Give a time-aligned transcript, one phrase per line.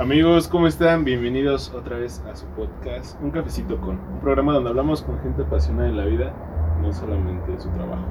[0.00, 1.04] Amigos, ¿cómo están?
[1.04, 5.42] Bienvenidos otra vez a su podcast, Un Cafecito con, un programa donde hablamos con gente
[5.42, 6.32] apasionada en la vida,
[6.80, 8.06] no solamente de su trabajo.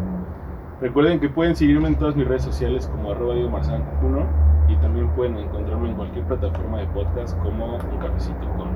[0.82, 4.26] Recuerden que pueden seguirme en todas mis redes sociales como arroba 1
[4.68, 8.70] y también pueden encontrarme en cualquier plataforma de podcast como Un Cafecito con.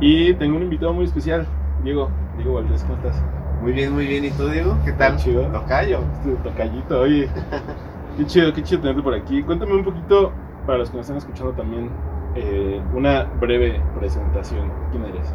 [0.00, 1.44] Y tengo un invitado muy especial,
[1.82, 3.20] Diego, Diego Valdés, ¿cómo estás?
[3.62, 4.24] Muy bien, muy bien.
[4.24, 4.78] ¿Y tú, Diego?
[4.84, 5.16] ¿Qué tal?
[5.16, 5.42] Chido.
[5.48, 5.98] Tocayo.
[6.12, 7.28] Este tocallito, oye.
[8.16, 9.42] qué chido, qué chido tenerte por aquí.
[9.42, 10.30] Cuéntame un poquito,
[10.66, 11.90] para los que nos están escuchando también,
[12.34, 14.70] eh, una breve presentación.
[14.90, 15.34] ¿Quién eres?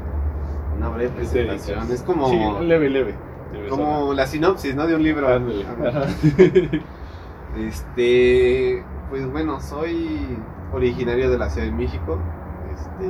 [0.76, 1.92] Una breve ¿Qué te presentación.
[1.92, 3.16] Es como, Sí, leve, leve.
[3.70, 4.88] Como la sinopsis, ¿no?
[4.88, 5.28] De un libro.
[5.28, 5.66] Ándale.
[7.58, 10.38] Este, pues bueno, soy
[10.74, 12.20] originario de la Ciudad de México.
[12.72, 13.10] Este,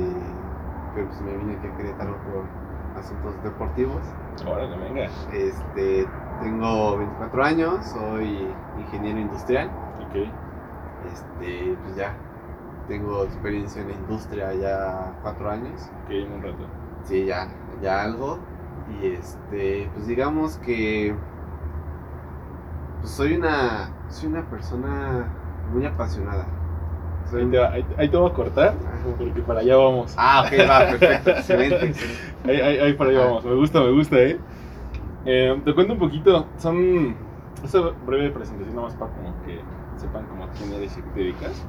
[0.94, 4.00] pero pues me vine aquí a Querétaro por asuntos deportivos.
[4.46, 5.04] Órale, venga.
[5.32, 6.06] Este,
[6.40, 8.46] tengo 24 años, soy
[8.78, 9.70] ingeniero industrial.
[10.08, 10.16] Ok.
[11.12, 12.14] Este, pues ya
[12.88, 15.88] tengo experiencia en la industria ya cuatro años.
[16.04, 16.64] Ok, en un rato.
[17.04, 17.48] Sí, ya,
[17.82, 18.38] ya algo.
[19.00, 21.14] Y este, pues digamos que
[23.00, 25.26] pues soy una soy una persona
[25.72, 26.46] muy apasionada.
[27.30, 28.74] Soy Ahí te, va- ahí- ahí te voy a cortar,
[29.18, 30.14] porque para allá vamos.
[30.16, 31.92] Ah, ok, va, perfecto, excelente.
[32.46, 33.44] Ahí, ahí, ahí para allá vamos.
[33.44, 34.38] Me gusta, me gusta, ¿eh?
[35.26, 36.46] Eh, Te cuento un poquito.
[36.56, 37.14] Son.
[37.62, 39.60] Esta breve presentación, nada más para como que
[39.96, 41.66] sepan como a quién eres y qué te dedicas.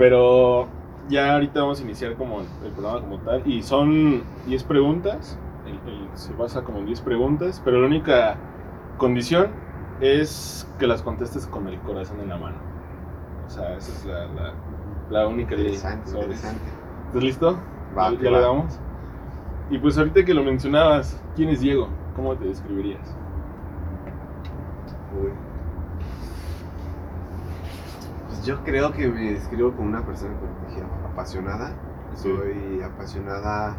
[0.00, 0.66] Pero
[1.10, 3.42] ya ahorita vamos a iniciar como el programa como tal.
[3.46, 5.36] Y son 10 preguntas.
[5.66, 7.60] El- el- se basa como en 10 preguntas.
[7.62, 8.38] Pero la única
[8.96, 9.48] condición
[10.00, 12.56] es que las contestes con el corazón en la mano.
[13.46, 14.54] O sea, esa es la, la,
[15.10, 15.54] la única.
[15.54, 16.10] Interesante.
[17.08, 17.58] ¿Estás listo?
[17.98, 18.78] Va, ¿Ya, le damos?
[19.70, 21.88] Y pues ahorita que lo mencionabas, ¿quién es Diego?
[22.16, 23.14] ¿Cómo te describirías?
[25.22, 25.49] Uy.
[28.40, 31.74] Pues yo creo que me describo como una persona como te dije, apasionada.
[32.14, 33.76] Soy apasionada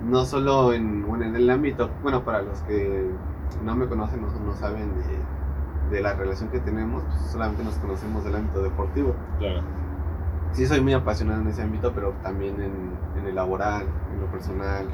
[0.00, 3.10] no solo en, bueno, en el ámbito, bueno, para los que
[3.62, 7.74] no me conocen, no, no saben de, de la relación que tenemos, pues solamente nos
[7.74, 9.14] conocemos del ámbito deportivo.
[9.38, 9.60] Claro.
[10.52, 12.72] Sí soy muy apasionado en ese ámbito, pero también en,
[13.20, 14.88] en el laboral, en lo personal,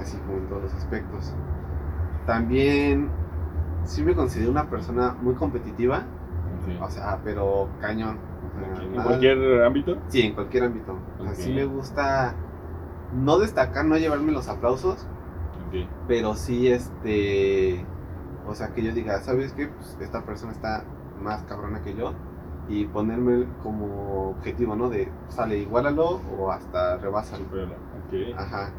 [0.00, 1.32] así como en todos los aspectos.
[2.26, 3.08] También
[3.84, 6.02] sí me considero una persona muy competitiva,
[6.80, 8.18] o sea, pero cañón.
[8.18, 8.82] o sea, Ok.
[8.82, 9.96] ¿En nada- cualquier ámbito?
[10.08, 10.98] Sí, en cualquier ámbito.
[11.20, 11.56] O sea, sí Ok.
[11.56, 12.34] me gusta
[13.14, 15.06] no destacar, no llevarme los aplausos,
[16.08, 17.84] pero sí este,
[18.46, 19.68] o sea, que yo diga, ¿sabes qué?
[19.68, 20.84] Pues esta persona está
[21.22, 22.12] más cabrona que yo
[22.68, 24.88] y ponerme como objetivo, ¿no?
[24.88, 27.44] De sale igualalo o hasta rebásalo.
[27.44, 27.72] Supéralo.
[27.74, 28.38] Ok.
[28.38, 28.70] Ajá.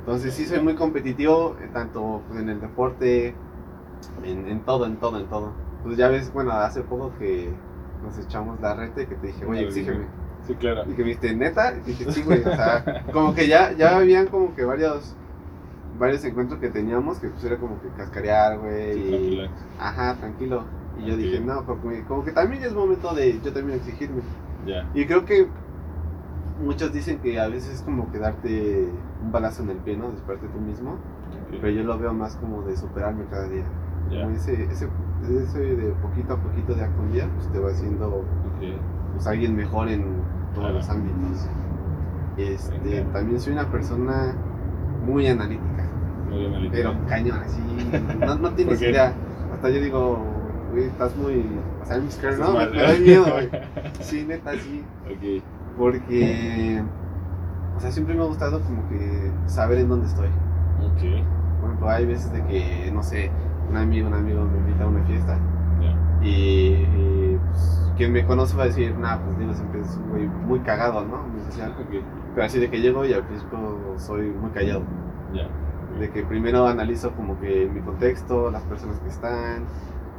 [0.00, 3.34] Entonces sí soy muy competitivo, eh, tanto en el deporte,
[4.22, 5.52] en, en todo, en todo, en todo.
[5.86, 7.48] Pues ya ves, bueno, hace poco que
[8.02, 10.06] nos echamos la reta y que te dije, oye, exígeme.
[10.44, 10.82] Sí, claro.
[10.82, 13.96] Y que me dijiste, neta, y dije, sí, güey, o sea, como que ya, ya
[13.96, 15.14] habían como que varios,
[15.96, 20.64] varios encuentros que teníamos que pues era como que cascarear, güey, Sí, y, ajá, tranquilo.
[20.98, 24.22] Y yo dije, no, porque como que también es momento de yo también exigirme.
[24.66, 24.90] Ya.
[24.92, 25.46] Y creo que
[26.60, 28.88] muchos dicen que a veces es como que darte
[29.22, 30.10] un balazo en el pie, ¿no?
[30.10, 30.96] Despertarte tú mismo,
[31.60, 33.64] pero yo lo veo más como de superarme cada día.
[34.08, 34.88] Como ese, ese,
[35.28, 38.24] ese de poquito a poquito, día con día, pues te va haciendo
[39.14, 40.02] pues, alguien mejor en
[40.54, 40.74] todos Claro.
[40.74, 41.48] los ámbitos.
[42.36, 44.34] Este, también soy una persona
[45.06, 45.84] muy analítica,
[46.30, 46.72] Muy Alita.
[46.72, 47.60] pero cañón, así,
[48.20, 49.12] no, no ¿Por tienes idea.
[49.54, 50.18] Hasta yo digo,
[50.72, 51.44] güey, estás muy,
[51.82, 52.52] o sea, Estás ¿no?
[52.58, 53.48] Me, me da miedo, güey.
[54.00, 54.84] Sí, neta, sí,
[55.78, 56.82] porque,
[57.76, 60.28] o sea, siempre me ha gustado como que saber en dónde estoy.
[60.28, 61.24] Ok.
[61.60, 63.30] Por ejemplo, hay veces de que, no sé,
[63.70, 65.38] un amigo, un amigo me invita a una fiesta
[65.80, 66.24] Ya.
[66.26, 70.26] y, y, pues, quien me conoce va a decir, nah, pues digo, siempre es güey
[70.26, 71.22] muy cagado, ¿no?
[71.28, 71.74] Muy social.
[72.34, 73.58] Pero así de que llego y al principio
[73.96, 74.82] soy muy callado.
[75.98, 79.64] De que primero analizo como que mi contexto, las personas que están,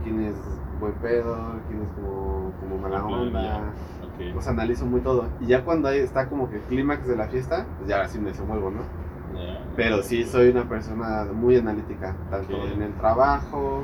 [0.04, 0.36] quién es
[0.80, 1.38] buen pedo,
[1.68, 3.58] quién es como, como mala onda.
[4.04, 4.34] Ok.
[4.34, 5.26] Pues analizo muy todo.
[5.40, 8.18] Y ya cuando ahí está como que el clímax de la fiesta, pues ya así
[8.18, 8.80] me desenvuelvo, ¿no?
[9.76, 13.84] Pero sí soy una persona muy analítica, tanto en el trabajo,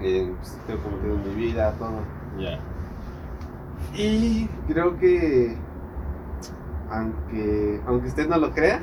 [0.00, 2.00] en pues, en mi vida, todo.
[3.94, 5.56] Y creo que
[6.90, 8.82] aunque aunque usted no lo crea,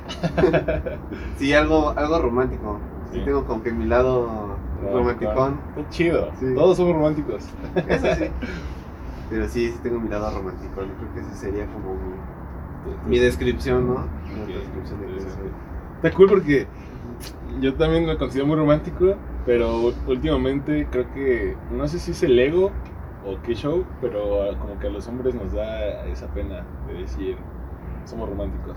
[1.38, 2.80] sí algo algo romántico.
[3.12, 3.26] Sí, Sí.
[3.26, 4.56] tengo como que mi lado
[4.92, 5.60] romanticón.
[5.78, 6.32] Está chido.
[6.40, 6.48] Sí.
[6.56, 7.44] Todos somos románticos.
[7.88, 8.26] Eso sí.
[9.30, 10.82] Pero sí, sí tengo mi lado romántico.
[10.82, 14.06] Yo creo que ese sería como mi, mi descripción, ¿no?
[14.26, 15.52] Mi Ok, descripción de quién soy.
[16.04, 16.68] Está cool porque
[17.62, 19.16] yo también me considero muy romántico,
[19.46, 22.72] pero últimamente creo que, no sé si es el ego
[23.26, 27.38] o qué show, pero como que a los hombres nos da esa pena de decir,
[28.04, 28.76] somos románticos.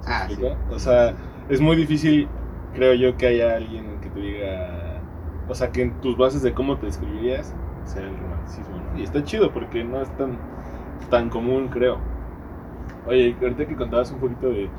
[0.00, 0.42] ¿Se Ah, sí.
[0.70, 1.14] O sea,
[1.50, 2.26] es muy difícil,
[2.72, 5.02] creo yo, que haya alguien que te diga,
[5.50, 7.54] o sea, que en tus bases de cómo te describirías
[7.84, 8.98] sea el romanticismo, ¿no?
[8.98, 10.38] Y está chido porque no es tan,
[11.10, 11.98] tan común, creo.
[13.06, 14.70] Oye, ahorita que contabas un poquito de,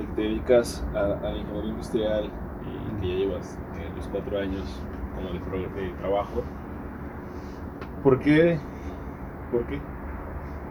[0.00, 2.30] de que te dedicas a, a la ingeniería industrial
[2.62, 4.80] y que ya llevas eh, los cuatro años
[5.14, 6.42] como de, trabajo,
[8.02, 8.58] ¿por qué?
[9.52, 9.80] ¿Por qué?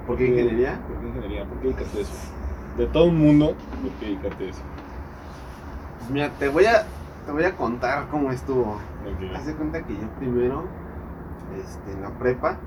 [0.08, 0.80] ¿Por qué ingeniería?
[0.88, 1.46] ¿Por qué ingeniería?
[1.46, 2.14] ¿Por qué dedicarte a eso?
[2.78, 4.62] De todo el mundo, ¿por qué dedicarte a eso?
[6.00, 6.86] Pues mira, te voy a,
[7.26, 8.72] te voy a contar cómo estuvo.
[8.72, 9.36] Ok.
[9.36, 10.64] Haz de cuenta que yo primero,
[11.60, 12.58] este, en la prepa,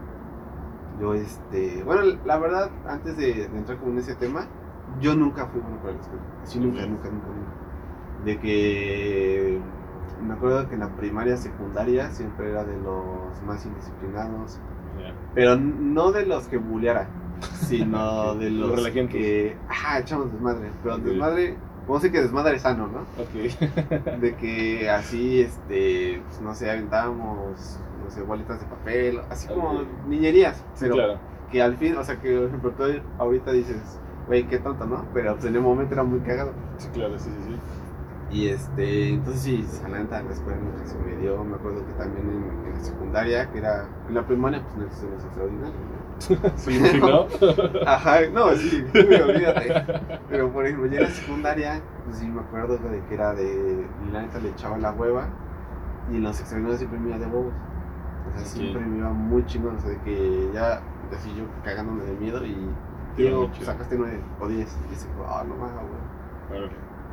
[1.00, 4.46] yo, este, bueno, la verdad, antes de, de entrar como en ese tema,
[5.00, 6.22] yo nunca fui bueno para la escuela.
[6.42, 8.24] Así nunca, nunca, nunca, nunca.
[8.24, 9.60] De que
[10.22, 14.58] me acuerdo que en la primaria, secundaria, siempre era de los más indisciplinados.
[15.00, 15.12] Ya.
[15.34, 17.08] Pero no de los que bulleara,
[17.54, 20.70] sino de los los que, ajá, echamos desmadre.
[20.82, 21.02] Pero Ok.
[21.02, 21.56] desmadre,
[21.86, 23.00] ¿cómo sé que desmadre sano, no?
[23.20, 24.20] Ok.
[24.20, 29.70] De que así, este, pues, no sé, aventábamos, no sé, bolitas de papel, así como
[29.70, 29.86] Ok.
[30.08, 30.56] niñerías.
[30.74, 31.18] Sí, Pero claro.
[31.50, 32.84] que al fin, o sea, que por ejemplo tú
[33.18, 33.98] ahorita dices,
[34.32, 35.04] güey, qué tonto, ¿no?
[35.12, 36.52] Pero pues en el momento era muy cagado.
[36.78, 37.60] Sí, claro, sí, sí, sí.
[38.30, 41.44] Y este, entonces sí, la neta, escuela nunca se me dio.
[41.44, 44.84] Me acuerdo que también en, en la secundaria, que era, en la primaria, pues no
[44.86, 46.02] existen los extraordinarios, ¿no?
[46.56, 47.26] Sí, ¿no?
[47.86, 49.84] Ajá, no, sí, olvídate.
[50.30, 53.86] Pero por ejemplo, ya en la secundaria, pues sí me acuerdo de que era de.
[54.12, 55.28] La neta le echaba la hueva
[56.10, 57.52] y en los extraordinarios siempre me iba de bobos.
[58.24, 60.80] O sea, siempre me iba muy chingón, o sea, de que ya,
[61.14, 62.56] así yo cagándome de miedo y.
[63.16, 63.50] Chido.
[63.62, 64.78] sacaste 9 o 10.
[64.86, 65.74] Y dice, ah, no mames,
[66.50, 66.70] güey.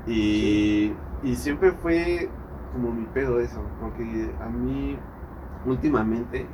[0.07, 0.93] Y,
[1.23, 2.29] y siempre fue
[2.73, 4.97] como mi pedo eso, porque a mí
[5.65, 6.45] últimamente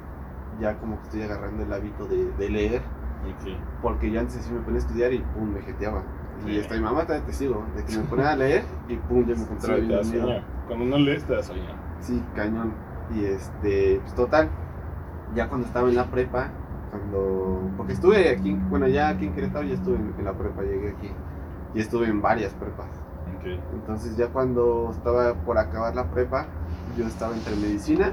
[0.60, 2.82] ya como que estoy agarrando el hábito de, de leer,
[3.26, 3.58] Ok.
[3.82, 6.04] porque yo antes sí me ponía a estudiar y pum, me jeteaba.
[6.46, 6.60] Y Sí.
[6.60, 9.28] hasta mi mamá está de testigo, de que me ponía a leer y pum, ya
[9.30, 10.44] me Sí, encontraba te bien sueño.
[10.68, 11.64] Cuando no lees, te da sueño.
[12.00, 12.74] Sí, cañón.
[13.16, 14.50] Y este, pues total,
[15.36, 16.50] ya cuando estaba en la prepa,
[17.00, 20.62] cuando, porque estuve aquí, bueno, ya aquí en Querétaro ya estuve en, en la prepa,
[20.64, 21.10] llegué aquí,
[21.74, 22.88] y estuve en varias prepas.
[23.38, 23.46] Ok.
[23.74, 26.46] Entonces ya cuando estaba por acabar la prepa,
[26.98, 28.12] yo estaba entre medicina,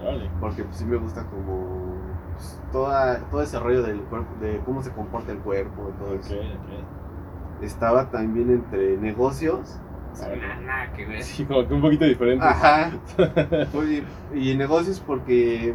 [0.00, 0.28] Órale.
[0.40, 1.94] porque pues sí me gusta como
[2.34, 6.14] pues, toda, todo ese rollo del cuerpo, de cómo se comporta el cuerpo y todo
[6.14, 6.34] Ok, eso.
[6.34, 7.62] ok.
[7.62, 9.78] Estaba también entre negocios.
[10.12, 10.42] O sea, Órale.
[10.42, 11.22] nada, nada que ver.
[11.22, 12.44] Sí, como que un poquito diferente.
[12.44, 12.90] Ajá.
[13.74, 14.02] Oye,
[14.34, 15.72] y negocios porque,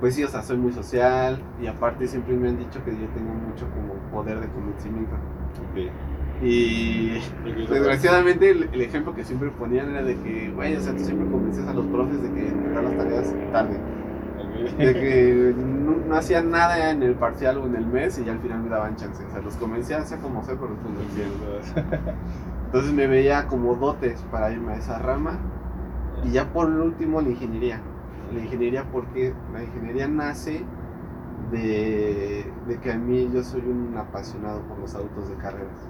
[0.00, 3.08] pues sí, o sea, soy muy social y aparte siempre me han dicho que yo
[3.10, 5.16] tengo mucho como poder de convencimiento.
[5.58, 5.94] Ok.
[6.40, 7.20] Y
[7.68, 11.28] desgraciadamente el, el ejemplo que siempre ponían era de que, güey, o sea, tú siempre
[11.28, 13.86] convences a los profes de que entregar las tareas tarde.
[14.78, 18.32] De que no, no hacían nada en el parcial o en el mes y ya
[18.32, 19.24] al final me daban chance.
[19.24, 21.34] O sea, los convencía, sea como sea, pero los convencía.
[22.66, 25.38] Entonces me veía como dotes para irme a esa rama.
[26.22, 27.82] Y ya por último la ingeniería.
[28.34, 30.64] La ingeniería porque la ingeniería nace
[31.50, 35.88] de, de que a mí yo soy un apasionado por los autos de carreras.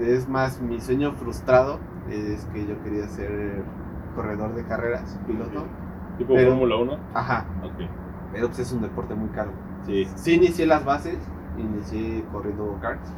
[0.00, 1.78] Es más, mi sueño frustrado
[2.10, 3.62] es que yo quería ser
[4.14, 5.64] corredor de carreras, piloto.
[6.18, 6.98] Tipo Fórmula 1.
[7.14, 7.88] Ajá, Ok.
[8.32, 9.50] pero pues es un deporte muy caro.
[9.86, 10.06] Sí.
[10.16, 11.16] Sí inicié las bases,
[11.58, 13.12] inicié corriendo karts,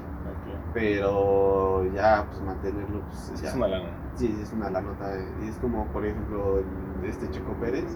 [0.75, 3.89] pero ya pues mantenerlo pues Es ya- es una lana.
[4.17, 5.13] Sí, es una la nota.
[5.45, 6.63] Y es como, por ejemplo,
[7.05, 7.87] este Checo Pérez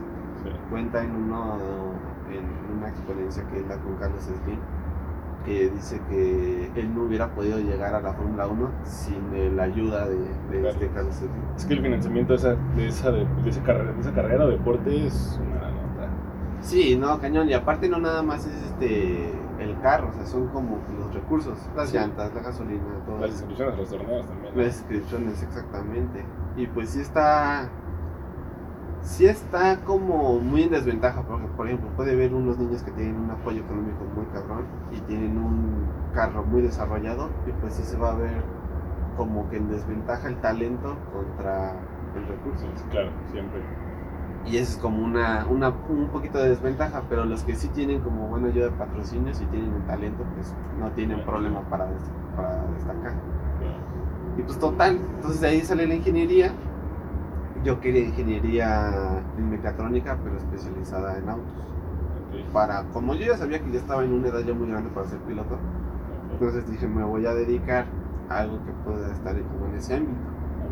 [0.42, 0.50] Sí.
[0.68, 1.56] cuenta en, uno,
[2.30, 4.58] en una experiencia que él da con Carlos Slim,
[5.46, 10.06] que dice que él no hubiera podido llegar a la Fórmula 1 sin la ayuda
[10.08, 10.68] de, de Claro.
[10.68, 11.30] este Carlos Slim.
[11.56, 14.44] Es que el financiamiento de esa, de esa, de, de esa carrera, de esa carrera
[14.44, 16.08] o deporte es una nota.
[16.60, 17.48] Sí, no, cañón.
[17.48, 19.32] Y aparte no nada más es este
[19.84, 21.96] carro, o sea, son como los recursos, las Sí.
[21.98, 24.56] llantas, la gasolina, todo Las inscripciones los torneos también.
[24.56, 26.24] Las inscripciones, exactamente.
[26.56, 27.68] Y pues sí está.
[29.02, 33.16] Sí está como muy en desventaja, porque por ejemplo puede ver unos niños que tienen
[33.16, 37.98] un apoyo económico muy cabrón y tienen un carro muy desarrollado y pues sí se
[37.98, 38.42] va a ver
[39.18, 41.72] como que en desventaja el talento contra
[42.16, 42.66] el recurso.
[42.90, 43.60] Claro, siempre.
[44.46, 48.00] Y eso es como una, una un poquito de desventaja, pero los que sí tienen
[48.00, 51.88] como buena ayuda de patrocinios y tienen el talento, pues no tienen problema para,
[52.36, 53.14] para destacar.
[53.58, 53.78] Claro.
[54.36, 56.52] Y pues total, entonces de ahí sale la ingeniería.
[57.64, 61.64] Yo quería ingeniería en mecatrónica, pero especializada en autos.
[62.52, 65.06] Para, como yo ya sabía que ya estaba en una edad ya muy grande para
[65.06, 65.56] ser piloto,
[66.32, 67.86] entonces dije, me voy a dedicar
[68.28, 70.18] a algo que pueda estar como en ese ámbito.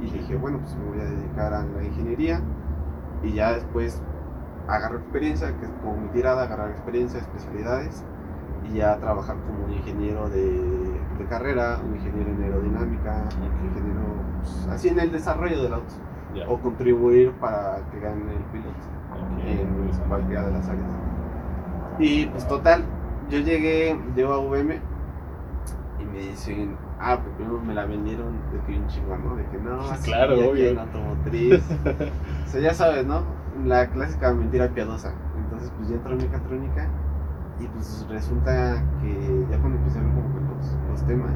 [0.03, 2.43] Y dije, bueno, pues me voy a dedicar a la ingeniería
[3.23, 4.01] y ya después
[4.69, 8.05] agarro experiencia, que es como mi tirada, agarrar experiencia, especialidades
[8.71, 14.01] y ya trabajar como ingeniero de de carrera, un ingeniero en aerodinámica, un ingeniero
[14.41, 15.95] pues, así en el desarrollo del auto,
[16.49, 18.71] o contribuir para que gane el piloto
[19.13, 20.09] Ok, en interesante.
[20.09, 20.91] cualquiera de las áreas.
[21.99, 22.85] Y pues total,
[23.29, 24.81] yo llegué, llego a VM
[26.01, 29.37] y me dicen, ah, pues primero me la vendieron de que un chingón, ¿no?
[29.37, 30.69] De que no, sí, Claro, obvio.
[30.71, 31.63] en automotriz.
[32.47, 33.23] o sea, ya sabes, ¿no?
[33.65, 35.13] La clásica mentira piadosa.
[35.37, 36.89] Entonces, pues ya entró en mecatrónica
[37.61, 41.33] y pues resulta que ya cuando empecé a ver como que los, los temas,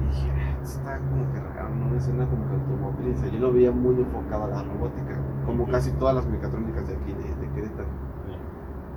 [0.00, 3.16] dije, "Ah, esto está como que raro, no me suena como que automotriz.
[3.16, 5.16] O sea, yo lo veía muy enfocado a la robótica,
[5.46, 7.88] como casi todas las mecatrónicas de aquí, de, de Querétaro.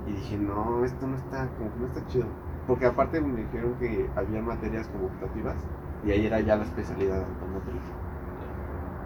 [0.06, 2.26] Y dije, no, esto no está, como que no está chido.
[2.66, 5.56] Porque aparte me dijeron que había materias como optativas
[6.04, 7.82] y ahí era ya la especialidad de automotriz.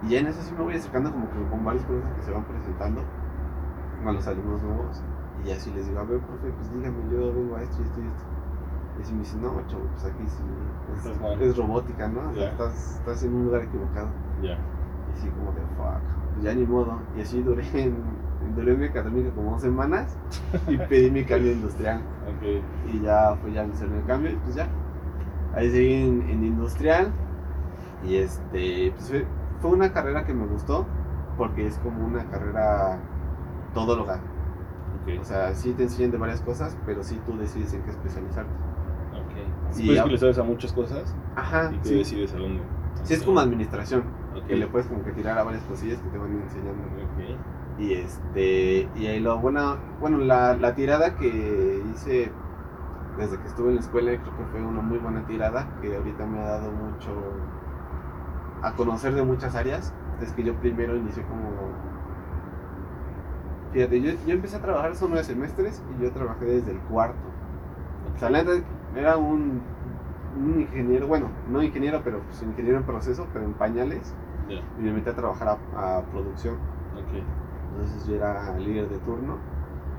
[0.07, 2.43] Y en eso sí me voy acercando como que con varios profes que se van
[2.45, 3.01] presentando
[4.05, 5.03] a los alumnos nuevos.
[5.45, 7.99] Y así les digo, a ver, profe, pues dígame, yo vengo a esto y esto
[8.01, 8.23] y esto.
[8.97, 10.43] Y así me dice, no, chavo, pues aquí sí
[10.95, 12.29] es, es robótica, ¿no?
[12.29, 12.49] O sea, Ya.
[12.51, 14.07] estás, estás en un lugar equivocado.
[14.41, 14.53] Ya.
[14.53, 16.01] Y así como de fuck,
[16.33, 16.99] pues ya ni modo.
[17.17, 17.95] Y así duré en,
[18.55, 20.15] duré en mecatrónica como dos semanas
[20.67, 22.01] y pedí mi cambio industrial.
[22.41, 24.67] Y ya fue ya hicieron el cambio y pues ya.
[25.53, 27.11] Ahí seguí en, en industrial.
[28.03, 29.25] Y este, pues fue,
[29.59, 30.85] fue una carrera que me gustó
[31.37, 32.97] porque es como una carrera
[33.73, 34.15] todóloga.
[35.03, 35.19] Ok.
[35.21, 38.51] O sea, sí te enseñan de varias cosas, pero sí tú decides en qué especializarte.
[39.13, 39.71] Ok.
[39.71, 41.95] Sí, ya- que le sabes a muchas cosas Ajá, y tú sí.
[41.95, 42.61] decides a dónde.
[43.03, 44.03] Sí, es como administración,
[44.35, 44.45] Ok.
[44.47, 46.71] que le puedes como que tirar a varias cosillas que te van enseñando.
[46.83, 47.37] Ok.
[47.79, 52.31] Y este, y ahí lo bueno, bueno, la, la tirada que hice
[53.17, 56.25] desde que estuve en la escuela, creo que fue una muy buena tirada, que ahorita
[56.25, 57.09] me ha dado mucho
[58.61, 59.93] a conocer de muchas áreas.
[60.21, 61.49] Es que yo primero inicié como.
[63.71, 67.19] Fíjate, yo, yo empecé a trabajar son nueve semestres y yo trabajé desde el cuarto.
[68.15, 68.29] O sea,
[68.95, 69.61] era un,
[70.35, 74.15] un ingeniero, bueno, no ingeniero, pero pues ingeniero en proceso, pero en pañales.
[74.77, 76.55] Y me metí a trabajar a, a producción.
[76.95, 77.23] Ok.
[77.79, 79.37] Entonces yo era líder de turno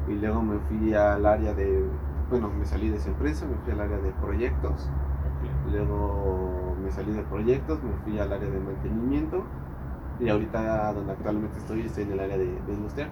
[0.08, 1.84] y luego me fui al área de,
[2.30, 4.88] bueno, me salí de esa empresa, me fui al área de proyectos,
[5.70, 9.44] luego me salí de proyectos, me fui al área de mantenimiento
[10.20, 13.10] y ahorita donde actualmente estoy estoy en el área de, de industrial,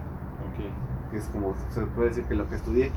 [1.11, 2.91] que es como se puede decir que lo que estudié.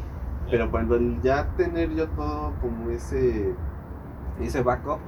[0.50, 3.54] Pero cuando ya tener yo todo como ese,
[4.40, 5.00] ese backup,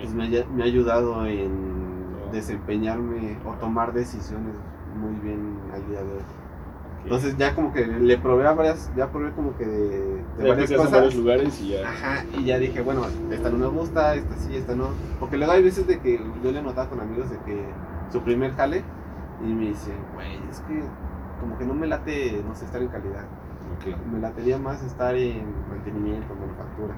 [0.00, 4.54] pues me, ha- me ha ayudado en desempeñarme o tomar decisiones
[5.00, 6.22] muy bien al día de hoy.
[7.02, 9.88] Entonces ya como que le probé a varias, ya probé como que de,
[10.38, 10.92] de varias aplicas en cosas.
[10.92, 11.88] varios lugares y ya.
[11.88, 14.90] Ajá, y ya dije, bueno, esta no me gusta, esta sí, esta no.
[15.18, 17.64] Porque luego hay veces de que yo le he notado con amigos de que
[18.12, 18.82] su primer jale
[19.42, 20.82] y me dicen, güey, es que
[21.40, 23.24] como que no me late, no sé, estar en calidad.
[23.76, 23.96] Ok.
[24.12, 26.94] Me latería más estar en mantenimiento, manufactura.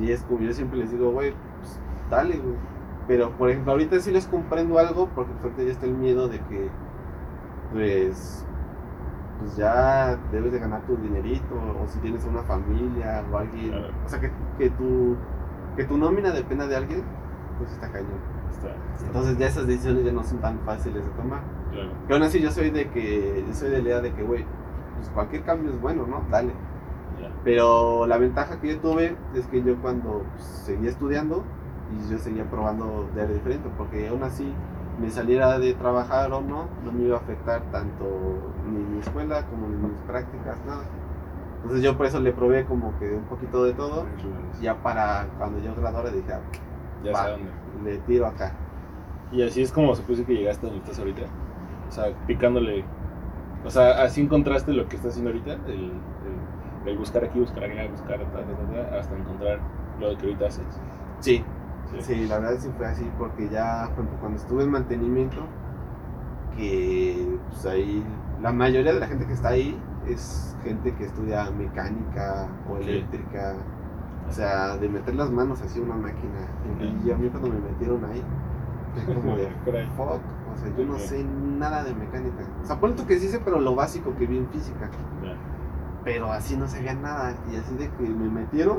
[0.00, 2.54] Y es como yo siempre les digo, güey, pues dale, güey.
[3.08, 6.28] Pero por ejemplo, ahorita sí les comprendo algo porque pues, ahorita ya está el miedo
[6.28, 6.70] de que,
[7.72, 8.44] pues,
[9.40, 13.74] pues ya debes de ganar tu dinerito o si tienes una familia o alguien,
[14.04, 15.16] o sea, que, que, tu,
[15.76, 17.02] que tu nómina dependa de alguien,
[17.58, 18.10] pues está cañón.
[18.50, 18.68] Está.
[18.94, 21.40] está- Entonces ya esas decisiones ya no son tan fáciles de tomar.
[21.72, 21.90] Claro.
[22.10, 24.44] Aún así yo soy de que, yo soy de la idea de que, güey,
[24.96, 26.22] pues cualquier cambio es bueno, ¿no?
[26.30, 26.52] Dale.
[27.44, 31.42] Pero la ventaja que yo tuve es que yo cuando pues, seguía estudiando
[31.92, 34.52] y yo seguía probando de diferente, porque aún así
[35.00, 38.04] me saliera de trabajar o no, no me iba a afectar tanto
[38.70, 40.84] ni mi escuela como ni mis prácticas, nada.
[41.62, 44.04] Entonces yo por eso le probé como que un poquito de todo.
[44.60, 46.40] Ya para cuando yo graduara dije, ah,
[47.04, 47.24] Ya va.
[47.24, 47.50] sé dónde.
[47.84, 48.52] le tiro acá.
[49.30, 51.22] Y así es como se decir que llegaste donde estás ahorita.
[51.88, 52.84] O sea, picándole.
[53.64, 55.52] O sea, así encontraste lo que estás haciendo ahorita.
[55.70, 56.02] El, el-
[56.84, 59.60] el buscar aquí, buscar allá, buscar ta, ta, ta, hasta encontrar
[60.00, 60.64] lo que ahorita haces.
[61.20, 61.44] Sí,
[62.00, 62.26] Sí.
[62.26, 63.88] La verdad sí fue así, porque ya
[64.20, 65.38] cuando estuve en mantenimiento,
[66.56, 68.04] que pues ahí
[68.42, 73.54] la mayoría de la gente que está ahí es gente que estudia mecánica o eléctrica,
[74.28, 76.46] o sea, de meter las manos así a una máquina.
[76.80, 77.14] Y Ya.
[77.14, 78.22] a mí cuando me metieron ahí,
[79.06, 79.48] fue como de
[79.96, 80.20] fuck,
[80.52, 82.44] o sea, yo no sé nada de mecánica.
[82.62, 84.88] O sea, ponle tú que sí sé, pero lo básico que vi en física
[86.04, 88.78] pero así no sabía nada y así de que me metieron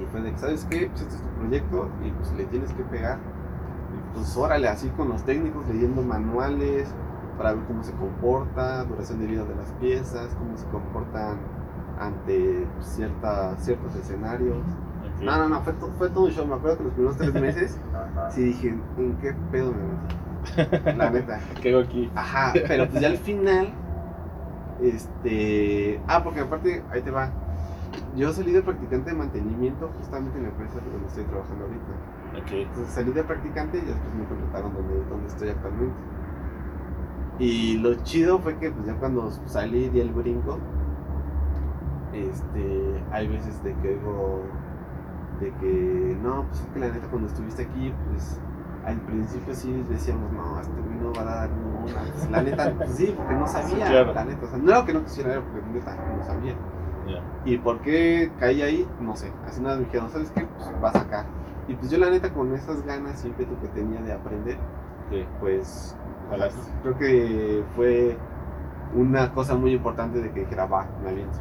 [0.00, 2.82] y fue de sabes qué pues este es tu proyecto y pues le tienes que
[2.84, 3.18] pegar.
[3.18, 6.88] Y pues órale así con los técnicos leyendo manuales
[7.36, 11.36] para ver cómo se comporta duración de vida de las piezas cómo se comportan
[12.00, 14.58] ante cierta, ciertos escenarios.
[15.20, 16.46] No no no fue, to- fue todo un show.
[16.46, 17.78] Me acuerdo que los primeros tres meses
[18.30, 21.40] sí dije en qué pedo me metí la neta.
[21.60, 22.10] ¿Qué hago aquí?
[22.14, 23.72] Ajá, pero pues ya al final,
[24.80, 27.30] este, ah, porque aparte, ahí te va,
[28.16, 31.92] yo salí de practicante de mantenimiento justamente en la empresa donde estoy trabajando ahorita.
[32.42, 32.50] Ok.
[32.52, 35.94] Entonces salí de practicante y después me contrataron donde, donde estoy actualmente.
[37.38, 40.58] Y lo chido fue que pues ya cuando salí di el brinco,
[42.12, 44.42] este, hay veces de que digo,
[45.40, 48.40] de que no, pues es que la neta cuando estuviste aquí, pues
[48.84, 52.00] al principio sí decíamos, no, este güey no va a dar ninguna.
[52.12, 54.14] Pues, la neta, pues, sí, porque no sabía, Sí, claro.
[54.14, 54.46] la neta.
[54.46, 56.54] O sea, no era que no quisiera, era porque neta no sabía.
[57.44, 58.88] ¿Y por qué caí ahí?
[59.00, 59.32] No sé.
[59.46, 60.46] Así nada me dijeron, ¿sabes qué?
[60.56, 61.26] Pues vas acá.
[61.66, 64.56] Y pues yo la neta con esas ganas y ímpetu que tenía de aprender,
[65.40, 65.96] pues
[66.28, 66.72] sea, Jalaste.
[66.82, 68.16] creo que fue
[68.94, 71.38] una cosa muy importante de que dijera, va, me aviento.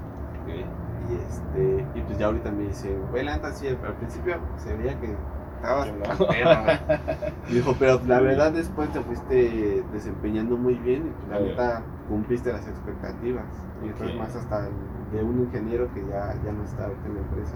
[1.09, 4.75] Y este, y pues ya ahorita me dice, güey, la neta sí, al principio se
[4.75, 5.15] veía que
[5.57, 6.03] estabas Que no.
[6.03, 6.77] tan perro, güey".
[7.49, 11.83] Y Dijo, pero la verdad después te fuiste desempeñando muy bien y pues, la neta
[12.09, 13.45] cumpliste las expectativas.
[13.83, 14.17] Y después Ok.
[14.17, 14.69] más hasta
[15.11, 17.55] de un ingeniero que ya, ya no está en la empresa.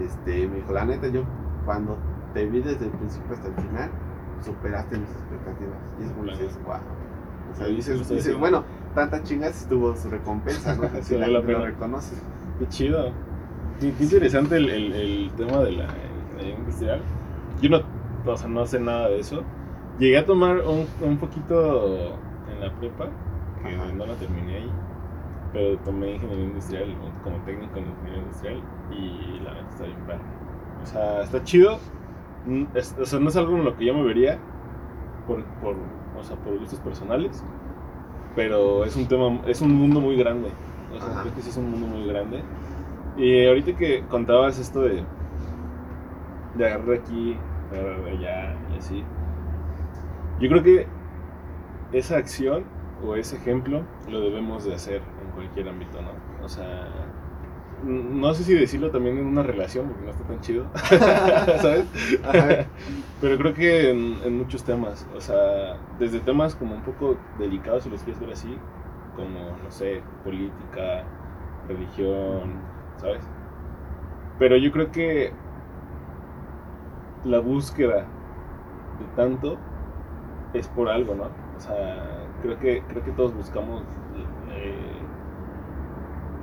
[0.00, 1.22] Este, me dijo, la neta, yo
[1.64, 1.96] cuando
[2.34, 3.90] te vi desde el principio hasta el final,
[4.44, 5.78] superaste mis expectativas.
[6.00, 6.76] Y es como dices, wow.
[7.52, 10.82] O sea, dices, dices, bueno, tanta chingas tuvo su recompensa, ¿no?
[11.02, 11.60] Sí, Si la la lo pena.
[11.60, 12.14] reconoce.
[12.58, 13.12] Qué chido.
[13.80, 15.86] Qué, qué interesante el, el, el tema de la
[16.38, 17.00] ingeniería industrial.
[17.60, 19.42] Yo no, o sea, no sé nada de eso.
[19.98, 22.16] Llegué a tomar un, un poquito
[22.52, 23.06] en la prepa,
[23.62, 23.92] que Ajá.
[23.92, 24.70] no la terminé ahí,
[25.52, 30.20] pero tomé ingeniería industrial como técnico en ingeniería industrial y la neta está bien padre.
[30.82, 31.78] O sea, está chido.
[32.46, 34.38] Mm, es- o sea, no es algo en lo que yo me vería
[35.26, 35.74] por, por,
[36.18, 37.42] o sea, por gustos personales,
[38.36, 40.50] pero es un tema, es un mundo muy grande.
[40.94, 41.22] O sea, Ajá.
[41.22, 42.42] creo que sí es un mundo muy grande.
[43.16, 45.02] Y ahorita que contabas esto de,
[46.58, 47.36] de agarrar aquí,
[47.70, 49.04] de allá y así,
[50.40, 50.86] yo creo que
[51.92, 52.64] esa acción
[53.04, 56.44] o ese ejemplo lo debemos de hacer en cualquier ámbito, ¿no?
[56.44, 56.88] O sea,
[57.84, 60.66] no sé si decirlo también en una relación, porque no está tan chido,
[61.62, 61.86] ¿sabes?
[62.24, 62.66] Ajá.
[63.20, 67.84] Pero creo que en, en muchos temas, o sea, desde temas como un poco delicados,
[67.84, 68.56] si los quieres ver así,
[69.14, 71.04] como, no sé, política,
[71.68, 72.60] religión,
[72.96, 73.22] ¿sabes?
[74.38, 75.32] Pero yo creo que
[77.24, 78.06] la búsqueda
[78.98, 79.56] de tanto
[80.54, 81.24] es por algo, ¿no?
[81.56, 83.82] O sea, creo que, creo que todos buscamos...
[84.52, 84.74] eh,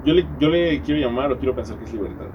[0.04, 2.28] yo, le, yo le quiero llamar o quiero pensar que es libertad.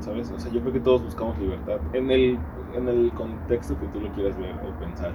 [0.00, 0.30] ¿sabes?
[0.32, 2.38] O sea, yo creo que todos buscamos libertad en el,
[2.74, 5.12] en el contexto que tú lo quieras ver o pensar.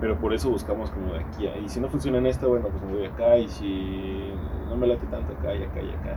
[0.00, 1.58] Pero por eso buscamos como de aquí a...
[1.58, 3.36] Y si no funciona en esta, bueno, pues me voy acá.
[3.36, 4.32] Y si
[4.68, 6.16] no me late tanto acá y acá y acá.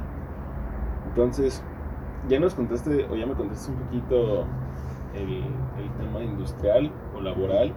[1.09, 1.63] Entonces,
[2.29, 4.45] ya nos contaste, o ya me contaste un poquito
[5.15, 5.43] el,
[5.77, 7.73] el tema industrial o laboral.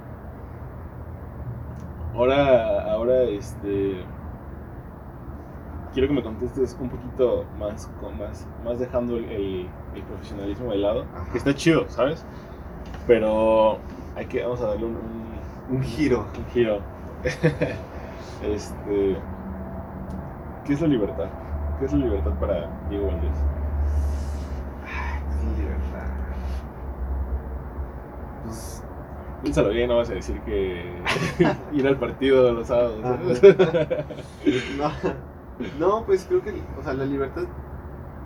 [2.14, 4.02] Ahora, ahora, este...
[5.92, 10.70] Quiero que me contestes un poquito más, con más, más dejando el, el- el profesionalismo
[10.70, 12.22] de lado, que está chido, ¿sabes?
[13.06, 13.78] Pero
[14.14, 16.26] hay que, vamos a darle un, un- Un giro.
[16.36, 16.80] un giro.
[18.42, 19.16] este,
[20.66, 21.28] ¿Qué es la libertad?
[21.78, 23.36] ¿Qué es la libertad para Diego Valdés?
[25.30, 26.06] Es libertad.
[28.46, 28.82] Pues,
[29.42, 31.02] Piénsalo bien, no vas a decir que
[31.72, 33.00] ir al partido los sábados.
[34.78, 34.90] no,
[35.78, 37.44] no, pues creo que, o sea, la libertad,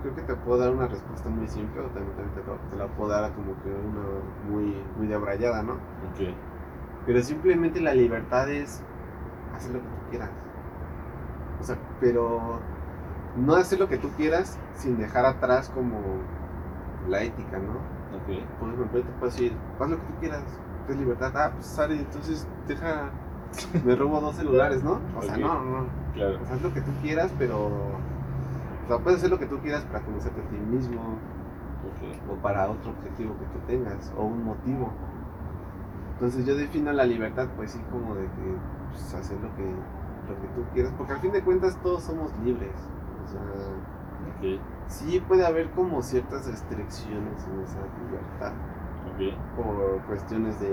[0.01, 2.87] creo que te puedo dar una respuesta muy simple o también, también te, te la
[2.87, 4.01] puedo dar como que una
[4.49, 5.73] muy, muy de abrayada, ¿no?
[5.73, 6.33] Ok,
[7.05, 8.81] Pero simplemente la libertad es
[9.53, 10.29] hacer lo que tú quieras.
[11.59, 12.59] O sea, pero
[13.35, 15.99] no hacer lo que tú quieras sin dejar atrás como
[17.07, 18.00] la ética, ¿no?
[18.15, 18.59] Ok.
[18.59, 20.43] Por ejemplo, yo te puedo decir, haz lo que tú quieras,
[20.89, 21.31] es libertad.
[21.35, 23.11] Ah, pues sale, entonces deja,
[23.85, 24.99] me robo dos celulares, ¿no?
[25.17, 25.85] O sea, no, no.
[26.13, 26.39] Claro.
[26.41, 27.67] O sea, haz lo que tú quieras, pero.
[27.67, 32.31] O sea, puedes hacer lo que tú quieras para conocerte a ti mismo ok.
[32.31, 34.91] o para otro objetivo que tú tengas o un motivo.
[36.13, 38.55] Entonces yo defino la libertad pues sí como de que
[38.89, 42.31] pues, hacer lo que, lo que tú quieras, porque al fin de cuentas todos somos
[42.43, 42.75] libres.
[43.25, 43.41] O sea,
[44.37, 44.59] Ok,
[44.91, 48.53] sí puede haber como ciertas restricciones en esa libertad
[49.55, 50.69] por cuestiones de,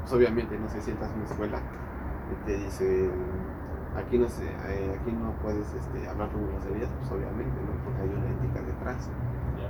[0.00, 1.58] pues obviamente, no sé, si entras a una escuela
[2.32, 3.10] y te dicen,
[3.96, 7.84] aquí no sé, eh, aquí no puedes este, hablar con groserías, pues obviamente, ¿no?
[7.84, 9.10] Porque hay una ética detrás.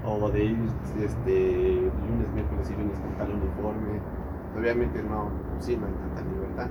[0.04, 0.58] O de ir
[1.00, 4.00] este, lunes, miércoles y lunes con tal uniforme.
[4.56, 6.68] Obviamente no, pues sí, no hay tanta libertad.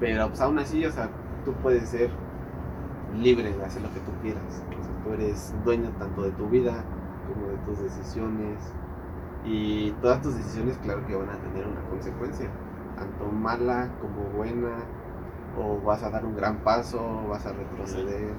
[0.00, 1.10] Pero pues aún así, o sea,
[1.44, 2.10] tú puedes ser
[3.14, 4.62] libre de hacer lo que tú quieras.
[5.06, 6.84] Tú eres dueño tanto de tu vida
[7.28, 8.58] como de tus decisiones.
[9.44, 12.50] Y todas tus decisiones, claro que van a tener una consecuencia,
[12.96, 14.78] tanto mala como buena,
[15.56, 18.34] o vas a dar un gran paso, o vas a retroceder.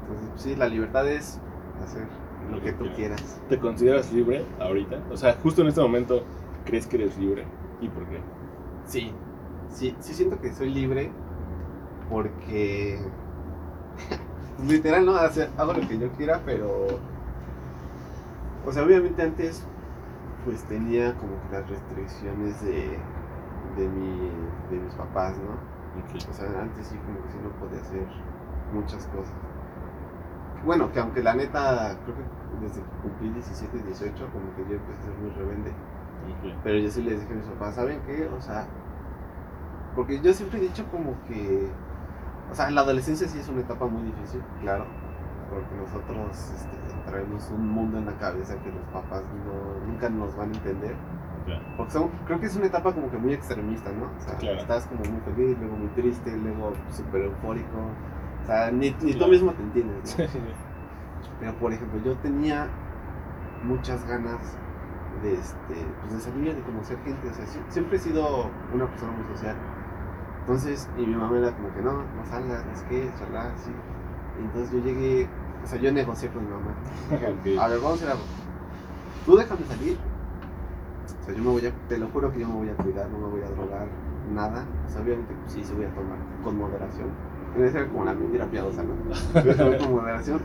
[0.00, 1.38] Entonces, sí, la libertad es
[1.82, 2.06] hacer
[2.50, 3.40] lo que tú quieras.
[3.50, 5.02] ¿Te consideras libre ahorita?
[5.10, 6.22] O sea, justo en este momento,
[6.64, 7.44] ¿crees que eres libre?
[7.82, 8.20] ¿Y por qué?
[8.86, 9.12] Sí,
[9.68, 11.10] sí, sí siento que soy libre
[12.08, 12.98] porque
[14.62, 16.86] literal no hago lo que yo quiera, pero
[18.66, 19.64] o sea, obviamente antes
[20.44, 22.98] pues tenía como que las restricciones de
[23.76, 24.30] de mi
[24.70, 25.74] de mis papás, ¿no?
[26.30, 28.06] O sea, antes sí como que sí no podía hacer
[28.72, 29.34] muchas cosas.
[30.64, 34.76] Bueno, que aunque la neta, creo que desde que cumplí 17, 18, como que yo
[34.76, 35.72] empecé a ser muy rebelde.
[36.62, 38.28] Pero yo sí les dije a mis papás, ¿saben qué?
[38.28, 38.66] O sea,
[39.94, 41.68] porque yo siempre he dicho como que,
[42.54, 44.86] o sea, la adolescencia sí es una etapa muy difícil, claro,
[45.50, 50.36] porque nosotros este, traemos un mundo en la cabeza que los papás no, nunca nos
[50.36, 50.94] van a entender.
[51.76, 54.04] Porque son, creo que es una etapa como que muy extremista, ¿no?
[54.04, 57.76] O sea, estás como muy feliz, luego muy triste, luego súper eufórico.
[58.44, 60.24] O sea, ni, ni tú mismo te entiendes, ¿no?
[61.40, 62.68] Pero por ejemplo, yo tenía
[63.64, 64.56] muchas ganas
[65.24, 67.30] de, este, pues de salir, de conocer gente.
[67.30, 69.56] O sea, siempre he sido una persona muy social.
[70.44, 73.70] Entonces, y mi mamá era como que no, no salgas, es que, charlar, sí.
[74.38, 75.26] Y entonces yo llegué,
[75.64, 76.74] o sea, yo negocié con mi mamá.
[77.64, 78.24] A ver, vamos a hacer algo.
[79.24, 79.96] Tú déjame salir.
[81.22, 83.08] O sea, yo me voy a, te lo juro que yo me voy a cuidar,
[83.08, 83.86] no me voy a drogar,
[84.34, 84.66] nada.
[84.86, 87.08] O sea, obviamente, pues sí, se voy a tomar con moderación.
[87.56, 88.92] Debe ser como la mentira piadosa, ¿no?
[89.42, 90.40] Voy a tomar con moderación.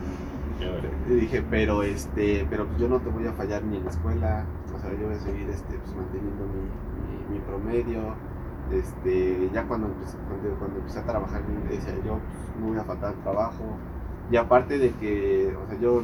[1.08, 3.90] Y dije, pero este, pero pues yo no te voy a fallar ni en la
[3.90, 8.14] escuela, o sea, yo voy a seguir este, pues, manteniendo mi, mi, mi promedio,
[8.72, 10.16] este, ya cuando empecé,
[10.58, 13.64] cuando, empecé a trabajar, decía yo, pues, no voy a faltar trabajo.
[14.30, 16.02] Y aparte de que, o sea, yo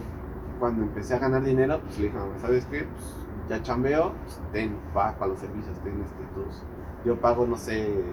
[0.59, 2.85] cuando empecé a ganar dinero, pues le dije, ¿sabes qué?
[2.85, 6.63] Pues ya chambeo, pues, ten, va para los servicios, ten este, tus,
[7.05, 8.05] yo pago, no sé,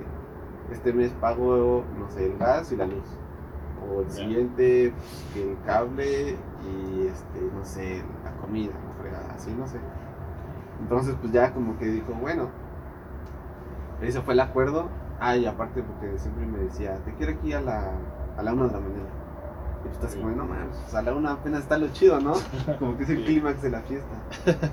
[0.72, 3.04] este mes pago, no sé, el gas y la luz.
[3.90, 4.94] O el siguiente,
[5.34, 9.78] pues, el cable y, este, no sé, la comida, la fregada, así, no sé.
[10.80, 12.50] Entonces, pues ya como que dijo, bueno,
[14.08, 14.90] ese fue el acuerdo.
[15.20, 17.92] Ah, y aparte porque siempre me decía, te quiero aquí a la,
[18.38, 19.10] a la una de la mañana.
[19.86, 22.34] Y tú estás como, no mames, a la una apenas está lo chido, ¿no?
[22.80, 24.16] Como que es el clímax de la fiesta.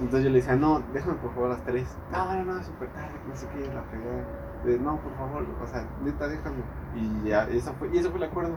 [0.00, 1.86] Entonces yo le decía, no, déjame por favor a las tres.
[2.10, 4.82] No, no, no, súper tarde, no sé qué, la fregada.
[4.82, 6.56] no, por favor, o sea, neta, déjame.
[6.96, 8.56] Y ya, eso fue, y eso fue el acuerdo.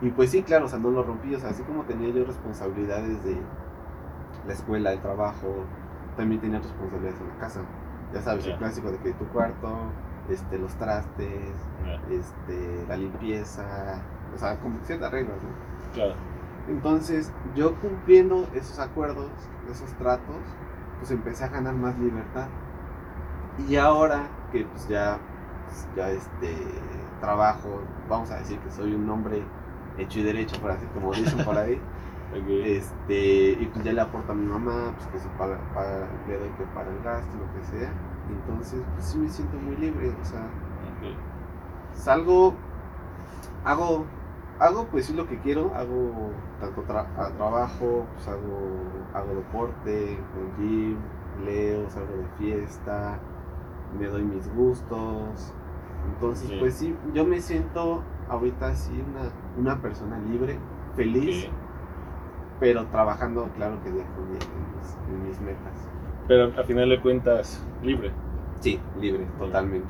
[0.00, 2.24] Y pues sí, claro, o sea, no lo rompí, o sea, así como tenía yo
[2.24, 3.36] responsabilidades de
[4.46, 5.64] la escuela, el trabajo,
[6.16, 7.60] también tenía responsabilidades en la casa
[8.12, 9.68] ya sabes, el clásico de que tu cuarto,
[10.28, 11.52] este, los trastes,
[12.10, 14.02] este, la limpieza,
[14.34, 15.92] o sea, como ciertas reglas, ¿no?
[15.94, 16.14] Claro.
[16.68, 19.30] Entonces, yo cumpliendo esos acuerdos,
[19.70, 20.36] esos tratos,
[20.98, 22.46] pues empecé a ganar más libertad.
[23.68, 25.18] Y ahora que pues ya,
[25.66, 26.54] pues, ya este,
[27.20, 29.42] trabajo, vamos a decir que soy un hombre
[29.98, 31.80] hecho y derecho, por así como dicen por ahí,
[32.32, 36.38] Este, y pues ya le aporto a mi mamá, pues que se paga, paga, le
[36.38, 37.92] doy que para el gasto, lo que sea.
[38.30, 40.46] Entonces, pues sí me siento muy libre, o sea,
[41.92, 42.54] salgo,
[43.64, 44.04] hago,
[44.60, 48.70] hago pues sí lo que quiero, hago tanto trabajo, pues hago,
[49.12, 50.98] hago deporte, con gym,
[51.44, 53.18] leo, salgo de fiesta,
[53.98, 55.52] me doy mis gustos.
[56.14, 60.58] Entonces, pues sí, yo me siento ahorita así una, una persona libre,
[60.94, 61.50] feliz
[62.60, 65.72] pero trabajando, claro que de en mis, metas.
[66.28, 68.12] Pero al final de cuentas, libre.
[68.60, 69.88] Sí, libre, totalmente.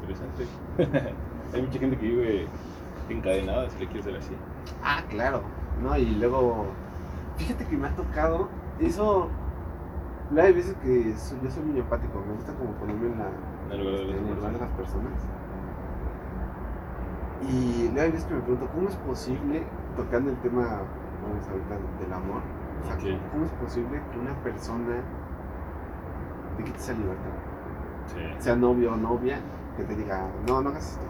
[0.00, 0.46] interesante.
[1.54, 2.46] Hay mucha gente que vive
[3.08, 4.34] encadenada, si le quieres decir así.
[4.82, 5.42] Ah, claro.
[5.82, 6.66] No, y luego,
[7.36, 8.48] fíjate que me ha tocado,
[8.80, 9.28] eso,
[10.36, 13.28] hay veces que yo soy muy empático, me gusta como ponerme en, la,
[13.74, 15.12] en el lugar de las personas.
[17.48, 19.62] Y luego hay veces que me pregunto, ¿cómo es posible,
[19.96, 20.80] tocando el tema
[21.32, 22.42] ahorita del amor.
[23.32, 25.02] ¿cómo es posible que una persona
[26.56, 27.30] te quite esa libertad?
[28.38, 29.38] Sea novio o novia,
[29.76, 31.04] que te diga, no, no hagas esto.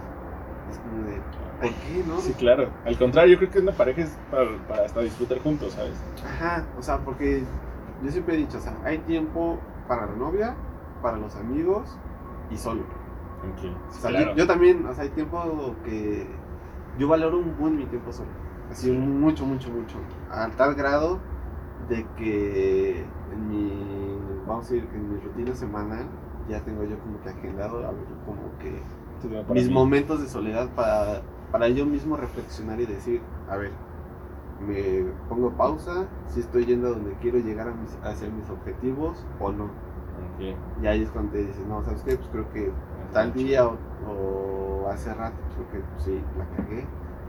[0.71, 1.21] Es como de,
[1.61, 2.19] ¿por qué, no?
[2.21, 2.69] Sí, claro.
[2.85, 5.95] Al contrario, yo creo que una pareja es para, hasta disfrutar juntos, ¿sabes?
[6.25, 7.43] Ajá, o sea, porque
[8.03, 10.55] yo siempre he dicho, o sea, hay tiempo para la novia,
[11.03, 11.97] para los amigos
[12.51, 12.83] y solo.
[14.37, 16.27] yo, también, o sea, hay tiempo que
[16.99, 18.29] yo valoro un buen mi tiempo solo.
[18.71, 19.97] Así mucho, mucho, mucho.
[20.31, 21.19] A tal grado
[21.89, 23.01] de que
[23.33, 26.07] en mi, vamos a decir que en mi rutina semanal
[26.49, 28.83] ya tengo yo como que agendado a ver, como que
[29.53, 33.73] mis momentos de soledad para, para yo mismo reflexionar y decir, a ver,
[34.67, 39.25] me pongo pausa, si estoy yendo a donde quiero llegar a mis, hacia mis objetivos
[39.41, 39.71] o no.
[40.81, 42.17] Y ahí es cuando te dices, no, ¿sabes qué?
[42.17, 42.73] Pues creo que
[43.13, 45.37] tal día o, hace rato,
[45.71, 46.87] creo que sí, la cagué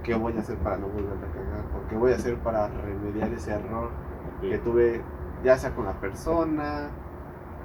[0.09, 2.67] qué voy a hacer para no volver a cagar, o qué voy a hacer para
[2.67, 3.91] remediar ese error
[4.37, 4.49] Ok.
[4.49, 5.01] que tuve,
[5.43, 6.89] ya sea con la persona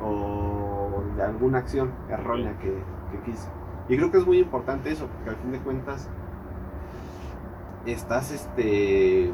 [0.02, 3.48] o de alguna acción errónea que, que quise.
[3.88, 6.10] Y creo que es muy importante eso, porque al fin de cuentas
[7.86, 9.32] estás este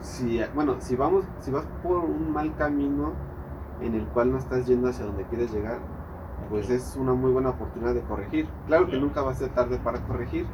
[0.00, 3.12] si bueno si vamos si vas por un mal camino
[3.80, 5.78] en el cual no estás yendo hacia donde quieres llegar
[6.50, 9.78] pues es una muy buena oportunidad de corregir claro que nunca va a ser tarde
[9.78, 10.46] para corregir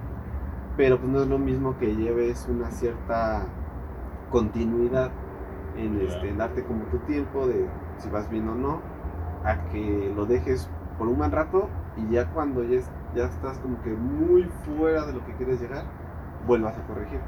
[0.79, 3.43] pero pues no es lo mismo que lleves una cierta
[4.31, 5.11] continuidad
[5.77, 8.81] en, este, en darte como tu tiempo de si vas bien o no
[9.45, 13.59] a que lo dejes por un buen rato y ya cuando ya, es- ya estás
[13.59, 15.85] como que muy fuera de lo que quieres llegar
[16.47, 17.21] vuelvas a corregir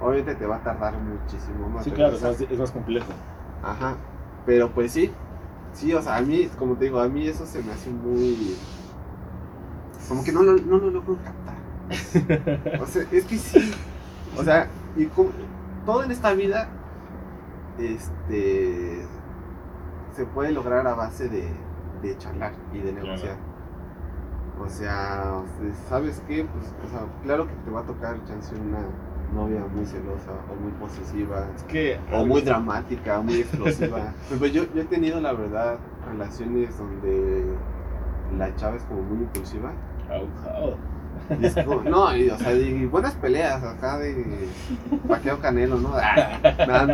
[0.00, 3.12] obviamente te va a tardar muchísimo más Sí, claro, es más, es más complejo.
[3.62, 3.94] Ajá.
[4.44, 5.12] Pero pues sí.
[5.72, 8.56] Sí, o sea, a mí, como te digo, a mí eso se me hace muy.
[10.08, 11.61] Como que no lo, no lo logro captar.
[12.80, 13.72] O sea, es que sí.
[14.38, 15.30] O sea, y como-
[15.84, 16.68] todo en esta vida.
[17.78, 19.02] Este.
[20.14, 21.48] Se puede lograr a base de,
[22.02, 23.36] de charlar y de negociar.
[24.60, 25.40] O sea,
[25.88, 26.44] ¿sabes qué?
[26.44, 28.80] Pues, o sea, claro que te va a tocar chance una
[29.34, 31.98] novia muy celosa o muy posesiva Es que.
[32.12, 34.12] o muy dramática, muy explosiva.
[34.38, 37.46] Pues yo, yo he tenido, la verdad, relaciones donde
[38.36, 39.72] la chava es como muy impulsiva.
[40.10, 40.76] Abusado.
[40.76, 40.91] Y
[41.84, 44.48] no, y, o sea, y buenas peleas acá de
[45.08, 45.90] paqueo canelo, ¿no?
[45.94, 46.86] Ah,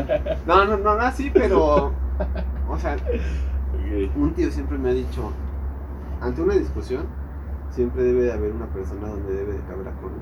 [0.46, 1.92] No, no, no, no así, pero,
[2.68, 2.96] o sea,
[4.16, 5.32] un tío siempre me ha dicho,
[6.20, 7.06] ante una discusión,
[7.70, 10.16] siempre debe de haber una persona donde debe de caber acuerdo.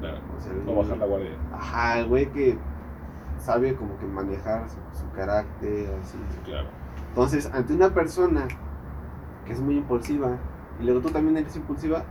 [0.00, 0.18] Claro.
[0.36, 1.30] O sea, No bajar la guardia.
[1.52, 2.58] Ajá, el güey que
[3.38, 6.18] sabe como que manejar su, su carácter, así.
[6.44, 6.68] Claro.
[7.08, 8.46] Entonces, ante una persona
[9.46, 10.36] que es muy impulsiva
[10.80, 12.04] y luego tú también eres impulsiva,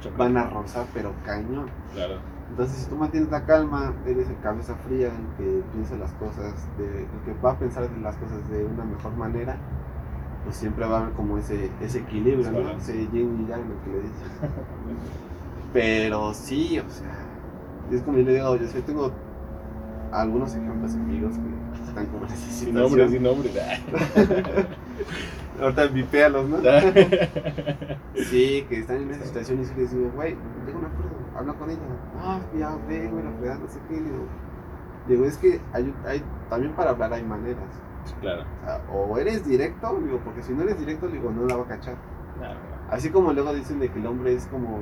[0.00, 0.16] Choca.
[0.16, 1.66] van a rozar, pero cañón.
[1.94, 2.16] Claro.
[2.50, 6.52] Entonces, si tú mantienes la calma, eres el cabeza fría, el que piensa las cosas,
[6.78, 9.56] de, el que va a pensar las cosas de una mejor manera,
[10.44, 12.70] pues siempre va a haber como ese, ese equilibrio, Ese ¿no?
[12.70, 14.30] Ese yin y yang, el que le dices.
[15.72, 17.08] Pero sí, o sea,
[17.92, 19.12] es como yo le digo, yo sí tengo
[20.10, 22.74] algunos ejemplos amigos que están como en esa Sin situación.
[22.82, 23.50] nombre, sin nombre.
[25.60, 26.58] Ahorita vipéalos, ¿no?
[28.14, 31.54] Sí, que están en esa situación y sí les digo, güey, llega un acuerdo, habla
[31.54, 31.80] con ella.
[32.18, 33.94] Ah, ya ve, güey, la fregada, no sé qué.
[33.94, 34.26] Digo,
[35.08, 37.64] digo, es que hay, hay, también para hablar hay maneras.
[38.20, 38.42] claro.
[38.42, 41.64] O, sea, o eres directo, digo, porque si no eres directo, digo, no la va
[41.64, 41.96] a cachar.
[42.38, 42.58] Claro.
[42.90, 44.78] Así como luego dicen de que el hombre es como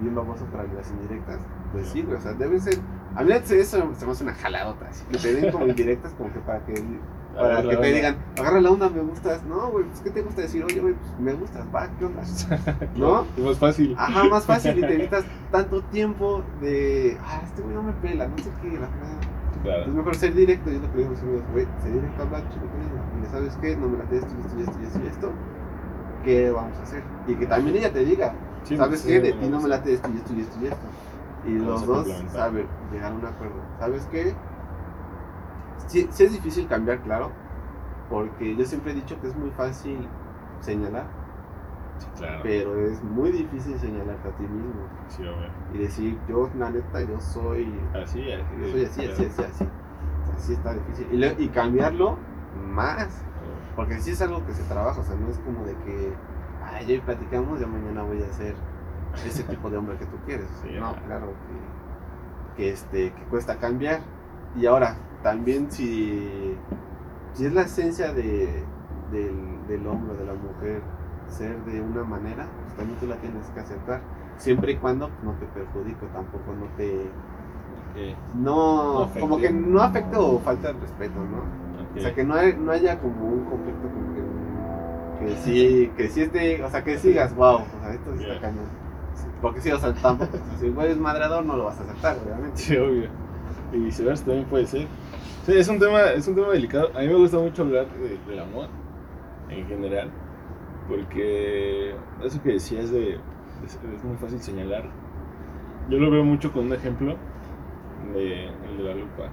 [0.00, 1.38] bien baboso para las indirectas,
[1.72, 2.78] pues sí, güey, o sea, deben ser.
[3.14, 6.32] A mí eso se me hace una jaladota, así que te den como indirectas, como
[6.32, 6.74] que para que,
[7.34, 7.88] para que la te onda.
[7.88, 9.42] digan, agarra la onda, me gustas.
[9.44, 10.64] No, güey, pues ¿qué te gusta decir?
[10.64, 12.22] Oye, güey, pues me gustas, va, ¿qué onda?
[12.96, 13.26] ¿No?
[13.36, 13.94] Es más fácil.
[13.98, 18.28] Ajá, más fácil y te evitas tanto tiempo de, ah, este güey no me pela,
[18.28, 19.20] no sé qué, la fregada.
[19.62, 19.82] Claro.
[19.86, 22.22] Es mejor ser directo, y es lo que digo a mis amigos, güey, ser directo,
[22.22, 23.04] hablar chido con ella.
[23.16, 25.32] Y le sabes qué, no me late esto, y esto, y esto, y esto, esto.
[26.22, 27.02] ¿Qué vamos a hacer?
[27.26, 29.20] Y que también ella te diga, Sí, ¿sabes sí, qué?
[29.20, 30.86] De ti no me late esto, y esto, y esto, y esto.
[31.46, 33.56] Y los dos saben llegar a un acuerdo.
[33.78, 34.34] ¿Sabes qué?
[35.86, 37.30] Sí, sí es difícil cambiar, claro,
[38.10, 40.08] porque yo siempre he dicho que es muy fácil
[40.60, 41.04] señalar,
[41.98, 42.40] Sí, claro.
[42.42, 45.22] pero es muy difícil señalarte a ti mismo Sí,
[45.74, 48.44] y decir, yo, la neta, yo soy Así, así.
[48.60, 49.68] yo soy así, así, así, así.
[50.36, 51.06] Así está difícil.
[51.12, 52.18] Y, le- y cambiarlo
[52.72, 53.08] más.
[53.76, 55.00] Porque sí es algo que se trabaja.
[55.00, 56.12] O sea, no es como de que,
[56.64, 58.54] ay, hoy platicamos, ya mañana voy a ser
[59.26, 60.48] ese tipo de hombre que tú quieres.
[60.80, 61.28] No, claro
[62.56, 64.00] que, que, este, que cuesta cambiar.
[64.56, 66.56] Y ahora, también si,
[67.34, 68.64] si es la esencia de,
[69.12, 70.82] del, del hombre, de la mujer,
[71.28, 74.02] ser de una manera, pues también tú la tienes que aceptar.
[74.38, 77.12] Siempre y cuando no te perjudique, tampoco no te
[77.76, 77.96] Ok,
[78.32, 81.52] no, No como que no afecte o falta el respeto, ¿no?
[81.96, 84.24] O sea, que no, hay- no haya como un conflicto como que,
[85.18, 88.34] que sí, que sí esté, o sea, que sigas, wow, o sea, esto sí está
[88.34, 88.40] Yeah.
[88.40, 88.78] cañón.
[89.40, 92.18] Porque sí, o sea, tampoco, si el güey es madreador no lo vas a aceptar,
[92.24, 92.62] obviamente.
[92.62, 93.10] Sí, obvio.
[93.72, 94.88] Y viceversa también puede ser.
[95.46, 96.90] Sí, es un tema, es un tema delicado.
[96.94, 98.68] A mí me gusta mucho hablar de- del amor
[99.50, 100.10] en general.
[100.88, 103.16] Porque eso que decías de, de-
[103.96, 104.84] es muy fácil señalar.
[105.88, 107.16] Yo lo veo mucho con un ejemplo
[108.14, 109.30] de el de la lupa.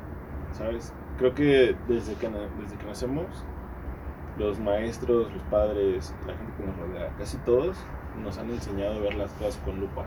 [0.51, 0.93] ¿Sabes?
[1.17, 3.25] Creo que desde que, desde que nacemos,
[4.37, 7.77] los maestros, los padres, la gente que nos rodea, casi todos
[8.23, 10.05] nos han enseñado a ver las cosas con lupa.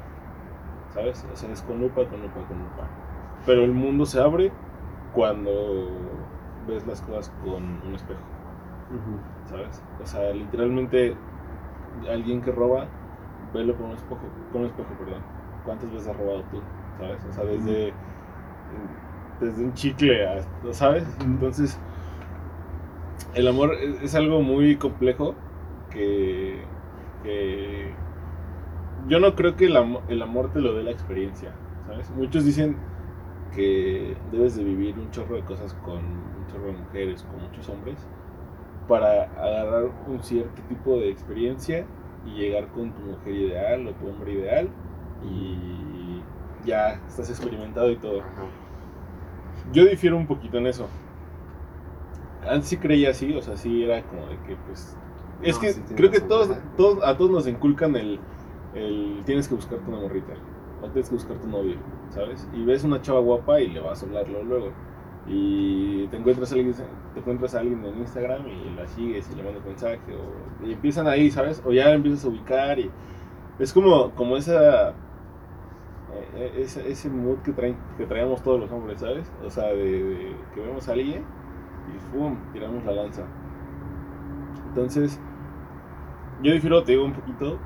[0.93, 1.27] ¿Sabes?
[1.33, 2.89] O sea, es con lupa, con lupa, con lupa.
[3.47, 4.53] Pero el mundo se abre
[5.15, 6.01] cuando
[6.67, 8.21] ves las cosas con un espejo,
[9.45, 9.83] ¿sabes?
[10.03, 11.17] O sea, literalmente
[12.11, 12.89] alguien que roba,
[13.53, 14.21] velo con un espejo,
[14.53, 15.23] con un espejo, perdón.
[15.65, 16.63] ¿Cuántas veces has robado tú?
[16.99, 17.25] ¿sabes?
[17.27, 17.95] O sea, desde,
[19.41, 21.05] desde un chicle, hasta, ¿sabes?
[21.21, 21.79] Entonces,
[23.35, 25.35] el amor es, es algo muy complejo
[25.91, 26.69] que,
[27.23, 28.03] que
[29.09, 31.51] yo no creo que el, am- el amor te lo dé la experiencia,
[31.87, 32.11] ¿sabes?
[32.11, 32.77] Muchos dicen
[33.53, 37.69] que debes de vivir un chorro de cosas con un chorro de mujeres, con muchos
[37.69, 38.09] hombres,
[38.89, 41.87] para agarrar un cierto tipo de experiencia
[42.25, 44.71] y llegar con tu mujer ideal o tu hombre ideal
[45.23, 46.25] y
[46.65, 48.23] ya estás experimentado y todo.
[49.73, 50.89] Yo difiero un poquito en eso.
[52.47, 54.99] Antes sí creía así, o sea, sí era como de que pues...
[55.43, 58.21] Es No, que sí creo que todos, todos, a todos nos inculcan el,
[58.75, 60.35] el tienes que buscarte una morrita,
[60.85, 61.77] o tienes que buscar tu novio,
[62.11, 62.49] ¿sabes?
[62.53, 64.73] Y ves una chava guapa y le vas a hablarlo luego.
[65.27, 66.75] Y te encuentras a alguien,
[67.15, 70.73] te encuentras a alguien en Instagram y la sigues y le mandas mensaje, o, y
[70.73, 71.63] empiezan ahí, ¿sabes?
[71.65, 72.91] O ya empiezas a ubicar y
[73.59, 74.95] es como, como esa
[76.37, 79.31] eh, ese, ese mood que, traen, que traemos todos los hombres, ¿sabes?
[79.45, 81.25] O sea, de, que vemos a alguien
[81.89, 82.37] y ¡pum!
[82.53, 83.23] tiramos la lanza.
[84.69, 85.21] Entonces,
[86.43, 87.59] yo difiero, te digo un poquito,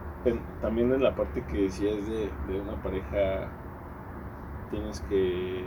[0.61, 3.49] también en la parte que es de, de una pareja,
[4.71, 5.65] tienes que,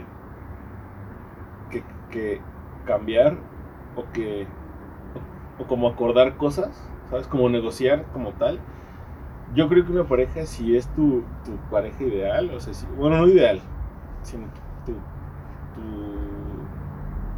[1.70, 2.40] que,
[2.86, 3.36] cambiar
[3.96, 4.46] o que,
[5.58, 6.70] o, o como acordar cosas,
[7.10, 7.26] ¿sabes?
[7.26, 8.60] Como negociar como tal.
[9.54, 13.18] Yo creo que una pareja, si es tu, tu pareja ideal, o sea, si- bueno,
[13.18, 13.60] no ideal,
[14.22, 14.46] sino
[14.86, 14.92] tu,
[15.74, 15.82] tu,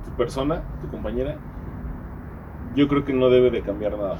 [0.04, 1.36] tu persona, tu compañera,
[2.74, 4.18] yo creo que no debe de cambiar nada.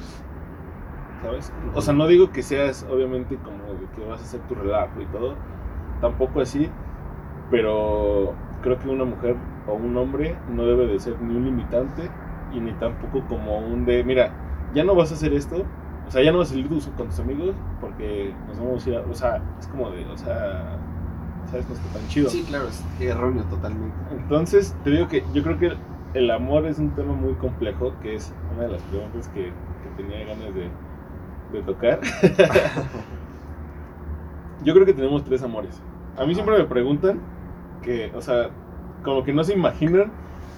[1.25, 1.51] ¿Sabes?
[1.73, 5.01] O sea, no digo que seas, obviamente, como de que vas a hacer tu relajo
[5.01, 5.35] y todo,
[6.01, 6.69] tampoco así,
[7.49, 9.35] pero creo que una mujer
[9.67, 12.09] o un hombre no debe de ser ni un limitante
[12.53, 14.31] y ni tampoco como un de, mira,
[14.73, 15.65] ya no vas a hacer esto,
[16.07, 18.95] o sea, ya no vas a salir con tus amigos porque nos vamos a ir
[18.97, 20.77] a, o sea, es como de, o sea,
[21.49, 21.67] ¿sabes?
[21.67, 22.29] No está tan chido.
[22.29, 23.95] Sí, claro, es erróneo totalmente.
[24.11, 25.73] Entonces, te digo que yo creo que
[26.13, 30.03] el amor es un tema muy complejo, que es una de las preguntas que, que
[30.03, 30.69] tenía ganas de,
[31.51, 31.99] de tocar.
[34.63, 35.79] yo creo que tenemos tres amores.
[36.17, 37.19] A mí siempre me preguntan
[37.81, 38.49] que, o sea,
[39.03, 40.11] como que no se imaginan,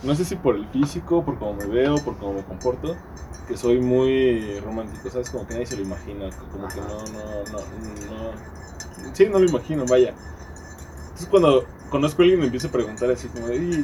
[0.03, 2.95] no sé si por el físico, por cómo me veo, por cómo me comporto,
[3.47, 5.29] que soy muy romántico, ¿sabes?
[5.29, 9.13] Como que nadie se lo imagina, como que no, no, no, no.
[9.13, 10.13] Sí, no lo imagino, vaya.
[11.03, 13.83] Entonces cuando conozco a alguien me empiezo a preguntar así como de, "Y,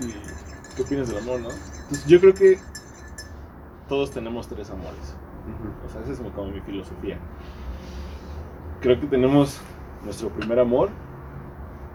[0.76, 1.50] ¿qué opinas del amor, no?
[1.50, 2.60] Entonces yo creo que
[3.89, 5.16] todos tenemos tres amores.
[5.86, 7.17] O sea, esa es como mi filosofía.
[8.82, 9.62] Creo que tenemos
[10.03, 10.89] nuestro primer amor,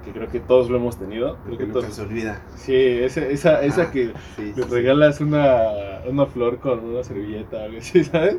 [0.04, 1.37] que creo que todos lo hemos tenido.
[1.44, 2.40] Creo Que que nunca todos, se olvida.
[2.56, 4.70] sí, esa, esa, esa Ah, que Sí, le sí, sí.
[4.70, 8.38] regalas una, una flor con una servilleta o algo así, ¿sabes?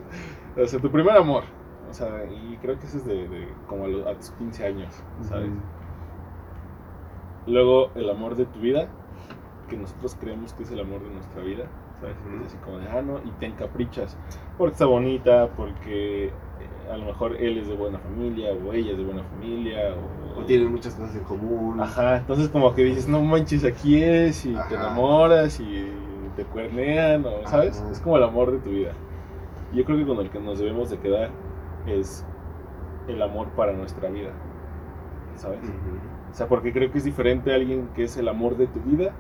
[0.57, 1.43] O sea, tu primer amor.
[1.89, 4.65] O sea, y creo que eso es de, de como a, los- a tus 15
[4.65, 5.51] años, ¿sabes?
[7.47, 8.87] Luego el amor de tu vida,
[9.69, 11.65] que nosotros creemos que es el amor de nuestra vida,
[12.07, 14.17] Es así como de, ah, no, y te encaprichas,
[14.57, 16.31] porque está bonita, porque eh,
[16.91, 20.39] a lo mejor él es de buena familia, o ella es de buena familia, o,
[20.39, 21.79] O tienen muchas cosas en común.
[21.81, 25.91] Ajá, entonces como que dices, no manches, aquí es, y te enamoras, y
[26.35, 27.81] te cuernean, o, ¿sabes?
[27.81, 27.91] Ajá.
[27.91, 28.93] Es como el amor de tu vida.
[29.73, 31.29] Yo creo que con el que nos debemos de quedar
[31.85, 32.25] es
[33.07, 34.31] el amor para nuestra vida,
[35.35, 35.59] ¿sabes?
[36.31, 38.79] O sea, porque creo que es diferente a alguien que es el amor de tu
[38.81, 39.11] vida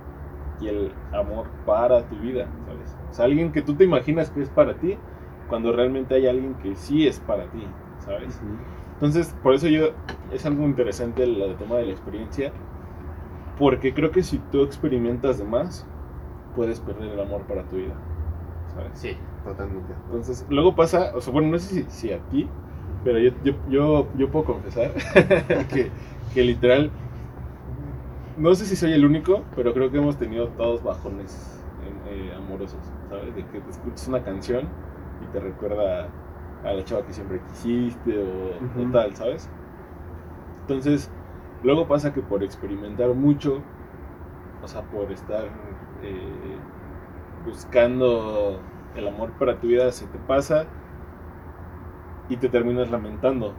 [0.61, 2.47] y el amor para tu vida.
[3.09, 4.97] O sea, alguien que tú te imaginas que es para ti,
[5.47, 7.63] cuando realmente hay alguien que sí es para ti,
[7.99, 8.39] ¿sabes?
[8.93, 9.91] Entonces, por eso yo,
[10.31, 12.51] es algo interesante el, el tema de la experiencia,
[13.57, 15.85] porque creo que si tú experimentas de más,
[16.55, 17.93] puedes perder el amor para tu vida,
[18.73, 18.91] ¿sabes?
[18.93, 19.93] Sí, totalmente.
[20.05, 22.47] Entonces, luego pasa, o sea, bueno, no sé si, si a ti,
[23.03, 24.93] pero yo, yo, yo, yo puedo confesar
[25.73, 25.89] que,
[26.33, 26.91] que literal,
[28.37, 31.63] no sé si soy el único, pero creo que hemos tenido todos bajones
[32.09, 33.35] eh, amorosos, ¿sabes?
[33.35, 34.67] De que te escuchas una canción
[35.23, 36.07] y te recuerda
[36.63, 39.49] a la chava que siempre quisiste o, tal, ¿sabes?
[40.61, 41.11] Entonces,
[41.63, 43.61] luego pasa que por experimentar mucho,
[44.61, 45.45] o sea, por estar
[46.03, 46.57] eh,
[47.45, 48.59] buscando
[48.95, 50.65] el amor para tu vida, se te pasa
[52.27, 53.53] y te terminas lamentando,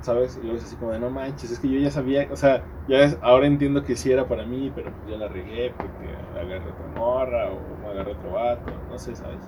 [0.00, 0.36] ¿sabes?
[0.38, 2.64] Y luego es así como de, no manches, es que yo ya sabía, o sea,
[2.88, 6.58] ya es- ahora entiendo que sí era para mí, pero ya la regué porque agarré
[6.58, 9.38] otra morra o me agarré otro vato, no sé, ¿sabes?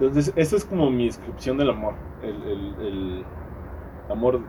[0.00, 3.24] Entonces, esta es como mi descripción del amor, el, el- el
[4.10, 4.40] amor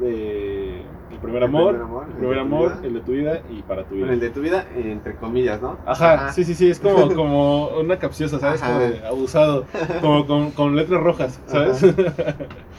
[0.00, 0.82] de...
[1.10, 2.80] El primer El amor, primer amor, el primer de tu amor, vida.
[2.84, 4.06] el de tu vida y para tu vida.
[4.06, 5.76] Bueno, el de tu vida, entre comillas, ¿no?
[5.86, 8.62] Ajá, sí, sí, sí, es como, como una capciosa, ¿sabes?
[8.62, 8.72] Ajá.
[8.72, 9.64] Como de abusado,
[10.02, 11.80] como con, con letras rojas, ¿sabes?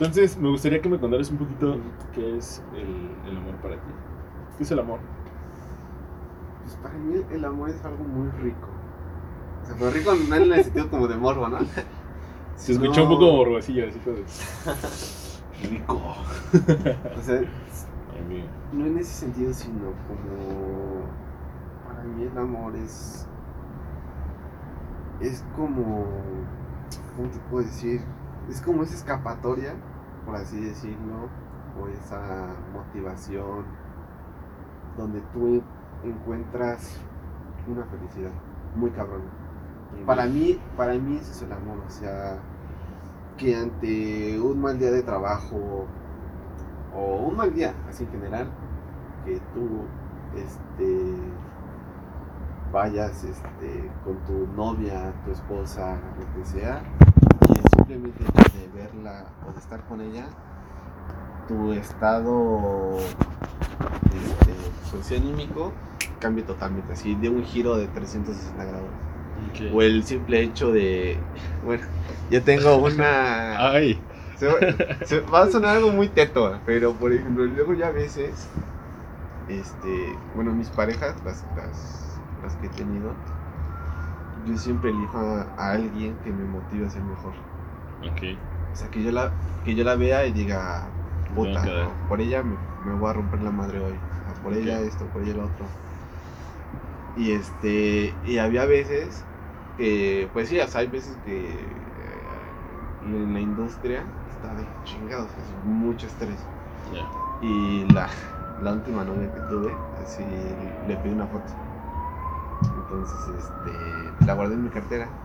[0.00, 1.76] Entonces, me gustaría que me contaras un poquito
[2.14, 3.90] qué es el, el amor para ti.
[4.56, 4.98] ¿Qué es el amor?
[6.62, 8.68] Pues para mí el amor es algo muy rico.
[9.62, 11.58] O sea, pero rico no en el sentido como de morbo, ¿no?
[12.56, 14.24] Se escuchó un poco borbosillo, así como de...
[15.68, 16.00] Rico.
[17.18, 17.42] O sea,
[18.72, 21.02] no en ese sentido, sino como
[21.86, 23.26] para mí el amor es
[25.20, 26.06] es como
[27.16, 28.00] ¿cómo te puedo decir?
[28.48, 29.74] Es como esa escapatoria,
[30.30, 31.28] por así decirlo,
[31.80, 33.64] o esa motivación
[34.96, 35.60] donde tú
[36.04, 37.00] encuentras
[37.66, 38.30] una felicidad
[38.76, 39.24] muy cabrona.
[40.06, 42.38] Para mí, para mí ese es el amor, o sea,
[43.36, 45.86] que ante un mal día de trabajo
[46.94, 48.48] o un mal día, así en general,
[49.24, 49.82] que tú
[50.36, 51.16] este
[52.72, 56.82] vayas este con tu novia, tu esposa, lo que sea,
[57.90, 60.26] simplemente de verla o de estar con ella,
[61.48, 64.54] tu estado este,
[64.90, 65.72] sociónímico
[66.20, 68.88] cambia totalmente, así de un giro de 360 grados.
[69.50, 69.74] Ok.
[69.74, 71.18] O el simple hecho de.
[71.64, 71.84] Bueno,
[72.30, 73.70] yo tengo una.
[73.70, 73.98] Ay.
[74.36, 74.54] se va,
[75.04, 78.48] se- va a sonar algo muy teto, pero por ejemplo, luego ya a veces.
[79.48, 80.16] Este.
[80.34, 83.12] Bueno, mis parejas, las, las, las que he tenido.
[84.46, 87.32] Yo siempre elijo a, a alguien que me motive a ser mejor.
[88.00, 88.22] Ok.
[88.72, 90.96] O sea, que yo la, que yo la vea y diga.
[91.32, 94.08] Puta, no, por ella me, me voy a romper la madre hoy.
[94.20, 95.76] o sea, por ella esto, por ella lo otro.
[97.14, 98.18] Y este.
[98.22, 99.28] Y había veces
[99.76, 100.30] que.
[100.32, 101.90] Pues sí, o sea, hay veces que.
[101.96, 106.50] eh, en la industria está de chingados, es mucho estrés.
[106.84, 107.10] Ya.
[107.40, 108.10] Y la,
[108.56, 111.52] la última novia que tuve, así le pedí una foto.
[112.72, 115.16] Entonces, este, la guardé en mi cartera.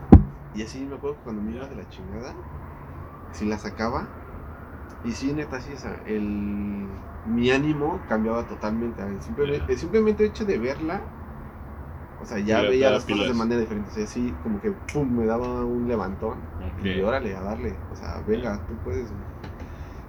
[0.52, 2.40] Y así me acuerdo que cuando me iba de la chingada,
[3.36, 4.16] si la sacaba.
[5.02, 9.02] Y sí, neta, sí, o sea, el, mi ánimo cambiaba totalmente.
[9.02, 9.20] El
[9.68, 11.12] el simplemente hecho de verla,
[12.16, 13.90] o sea, ya Sí, veía las cosas de manera diferente.
[13.90, 16.50] O sea, así como que, pum, me daba un levantón.
[16.78, 17.84] Y órale, a darle.
[17.88, 19.12] O sea, venga, tú puedes.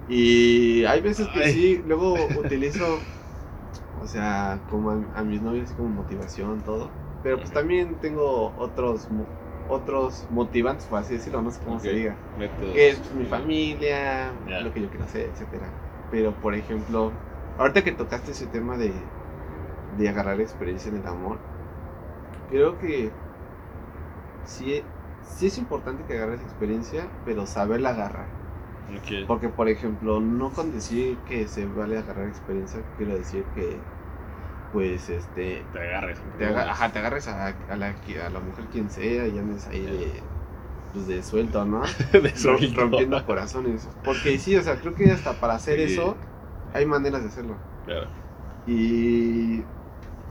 [0.06, 1.44] Y hay veces que Ay.
[1.44, 3.12] sí, luego utilizo,
[3.94, 7.00] o sea, como a, a mis novios así como motivación, todo.
[7.22, 9.10] Pero pues también tengo otros
[9.70, 12.16] otros motivantes, por así decirlo, no sé cómo se diga.
[12.38, 12.74] Métodos.
[12.74, 14.32] Que es pues, mi familia,
[14.64, 15.68] lo que yo quiero hacer, etcétera.
[16.12, 17.12] Pero por ejemplo,
[17.58, 18.92] ahorita que tocaste ese tema de,
[19.98, 21.38] de agarrar experiencia en el amor,
[22.50, 23.12] creo que
[24.46, 24.84] sí,
[25.22, 28.38] sí es importante que agarres experiencia, pero saberla agarrar.
[29.28, 33.78] Porque, por ejemplo, no con decir que se vale agarrar experiencia, quiero decir que,
[34.74, 36.20] pues, este, Te agarres.
[36.38, 39.68] te, aga- ajá, te agarres a, a la, a la mujer quien sea y andes
[39.68, 40.12] ahí de,
[40.94, 41.82] pues, de suelto, ¿no?
[42.12, 42.82] De suelto.
[42.82, 43.88] rompiendo corazones.
[44.04, 45.94] Porque sí, o sea, creo que hasta para hacer Sí.
[45.94, 46.16] eso
[46.74, 47.56] hay maneras de hacerlo.
[47.86, 48.08] Claro.
[48.66, 49.62] Y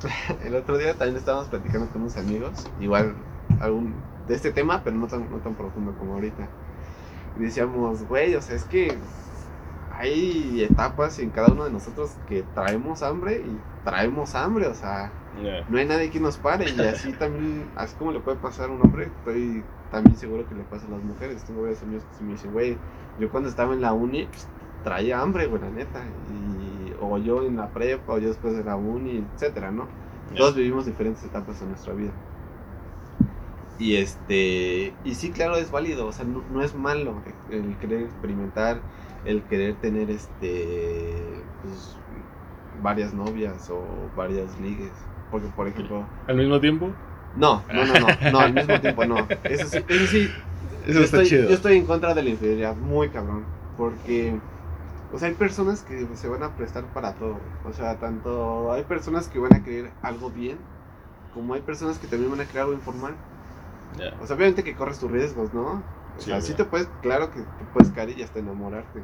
[0.44, 3.14] el otro día también estábamos platicando con unos amigos, igual
[3.60, 3.94] algún,
[4.28, 6.46] de este tema, pero no tan, no tan profundo como ahorita.
[7.38, 8.92] Y decíamos, güey, o sea, es que
[9.98, 15.10] hay etapas en cada uno de nosotros que traemos hambre y traemos hambre, o sea,
[15.68, 18.72] no hay nadie que nos pare y así también, así como le puede pasar a
[18.72, 21.42] un hombre, estoy también seguro que le pasa a las mujeres.
[21.44, 22.76] Tengo varios amigos que me dicen, güey,
[23.18, 24.46] yo cuando estaba en la uni pues,
[24.84, 28.64] traía hambre, güey, la neta, y, o yo en la prepa, o yo después de
[28.64, 29.86] la uni, etcétera, ¿no?
[30.36, 32.10] Todos vivimos diferentes etapas en nuestra vida.
[33.78, 37.14] Y este, y sí, claro, es válido, o sea, no, no es malo
[37.50, 38.80] el querer experimentar,
[39.26, 41.96] el querer tener este, pues,
[42.82, 43.82] varias novias o
[44.16, 44.92] varias ligues.
[45.30, 46.90] Porque, por ejemplo, ¿Al mismo tiempo?
[47.34, 49.30] no, no, no, no, no, al mismo tiempo no.
[49.48, 50.36] Eso sí, eso sí,
[50.86, 51.48] Eso yo está estoy, chido.
[51.48, 53.44] Yo estoy en contra de la infidelidad, muy cabrón.
[53.76, 54.40] Porque,
[55.12, 57.40] o sea, hay personas que se van a prestar para todo.
[57.64, 60.58] O sea, tanto hay personas que van a querer algo bien,
[61.34, 63.14] como hay personas que también van a querer algo informal.
[64.20, 65.82] O sea, obviamente que corres tus riesgos, ¿no?
[66.18, 69.02] O sea, sí te puedes, claro que te puedes caer y hasta enamorarte.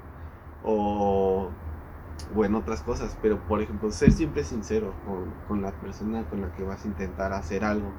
[0.63, 1.53] O,
[2.35, 3.17] o en otras cosas.
[3.21, 6.89] Pero, por ejemplo, ser siempre sincero con, con la persona con la que vas a
[6.89, 7.95] intentar hacer algo.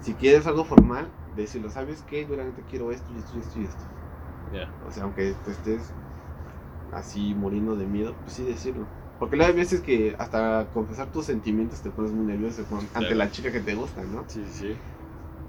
[0.00, 2.26] Si quieres algo formal, decirlo, ¿sabes qué?
[2.26, 3.84] Yo realmente quiero esto y esto y esto y esto.
[4.52, 4.70] Ya.
[4.80, 5.92] O sea, aunque te estés
[6.90, 8.88] así muriendo de miedo, pues sí decirlo.
[9.18, 13.16] Porque hay veces que hasta confesar tus sentimientos te pones muy nervioso con- ante Claro.
[13.16, 14.26] la chica que te gusta, ¿no?
[14.26, 14.76] Sí, sí, sí.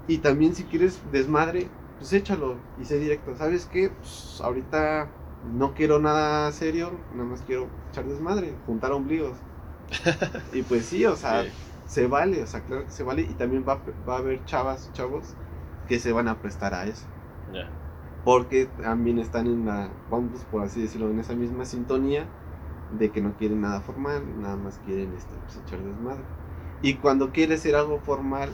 [0.06, 3.36] Y también si quieres desmadre, pues échalo y sé directo.
[3.36, 3.90] ¿Sabes qué?
[3.90, 5.10] Pues ahorita
[5.42, 9.36] no quiero nada serio, nada más quiero echar desmadre, juntar ombligos.
[10.52, 11.50] y pues sí, o sea, Sí.
[11.86, 13.22] se vale, o sea, claro que se vale.
[13.22, 15.36] Y también va, va a haber chavas, chavos,
[15.86, 17.06] que se van a prestar a eso.
[17.52, 17.68] Ya.
[18.24, 22.28] Porque también están en la, vamos por así decirlo, en esa misma sintonía
[22.90, 26.24] de que no quieren nada formal, nada más quieren este, pues, echar desmadre.
[26.82, 28.50] Y cuando quieres hacer algo formal,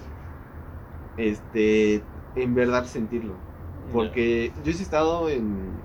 [1.16, 3.34] este, en verdad sentirlo.
[3.92, 5.83] Porque yo sí he estado en,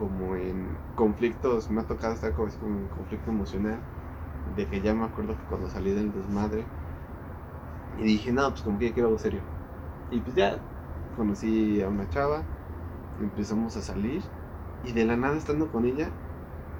[0.00, 3.80] como en conflictos, me ha tocado estar como, como en conflicto emocional,
[4.56, 6.64] de que ya me acuerdo que cuando salí del desmadre,
[7.98, 9.42] y dije, no, pues como que ya quiero algo serio.
[10.10, 10.60] Y pues ya
[11.16, 12.44] conocí a una chava,
[13.20, 14.22] empezamos a salir,
[14.82, 16.10] y de la nada estando con ella,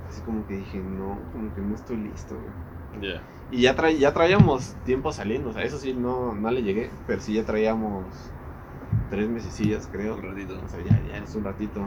[0.09, 2.55] así como que dije, no, como que no estoy listo, güey.
[3.03, 3.23] Ya.
[3.51, 6.91] Y ya, tra ya traíamos tiempo saliendo, o sea, eso sí, no, no le llegué,
[7.07, 8.15] pero sí ya traíamos
[9.11, 10.17] tres mesecillas, creo.
[10.17, 10.61] Un ratito.
[10.65, 11.81] O sea, ya, ya es un ratito.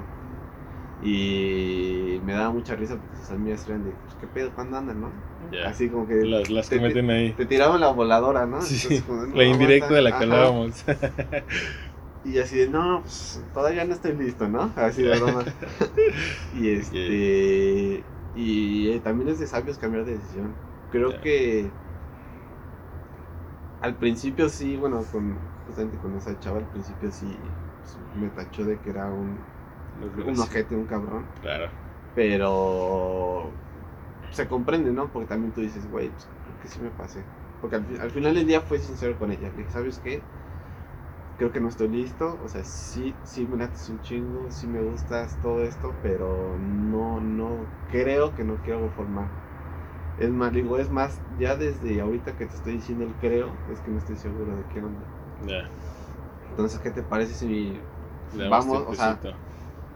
[1.01, 4.51] Y me daba mucha risa porque sus amigas eran de, pues, ¿qué pedo?
[4.53, 5.11] ¿Cuándo andan, no?
[5.65, 7.33] Así como que Las, las te, que meten ahí.
[7.33, 8.61] te tiraban la voladora, ¿no?
[8.61, 10.83] Sí, Entonces, como de, no, la indirecta de la que hablábamos.
[12.25, 14.71] Y así de, no, pues todavía no estoy listo, ¿no?
[14.75, 15.43] Así de broma.
[16.53, 18.03] y este.
[18.35, 20.55] Y eh, también es de sabios cambiar de decisión.
[20.91, 21.69] Creo que.
[23.81, 25.37] Al principio sí, bueno, con,
[25.67, 27.27] justamente con esa chava, al principio sí
[27.81, 29.37] pues, me tachó de que era un,
[29.95, 31.29] un ojete, un cabrón.
[31.41, 31.71] Claro.
[32.13, 33.53] Pero
[34.31, 35.11] se comprende, ¿no?
[35.11, 36.11] Porque también tú dices, güey,
[36.45, 37.25] pues, que sí me pasé.
[37.61, 39.49] Porque al, fi- al final del día fue sincero con ella.
[39.51, 40.25] Le dije, ¿sabes qué?
[41.37, 42.39] Creo que no estoy listo.
[42.41, 47.21] O sea, sí, sí me lates un chingo, sí me gustas todo esto, pero no,
[47.21, 49.31] no, creo que no quiero algo formal.
[50.17, 53.81] Es más, digo, es más, ya desde ahorita que te estoy diciendo el creo, es
[53.81, 55.07] que no estoy seguro de qué onda.
[55.41, 55.69] Ya.
[56.49, 57.81] Entonces, ¿qué te parece si
[58.31, 59.19] Vamos, o sea.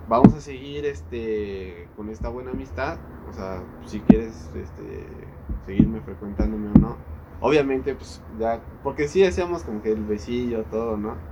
[0.08, 3.00] Vamos a seguir este con esta buena amistad.
[3.24, 6.98] O sea, si quieres este, seguirme frecuentándome o no.
[7.40, 11.24] Obviamente, pues ya, porque sí hacíamos como que el besillo, todo, ¿no?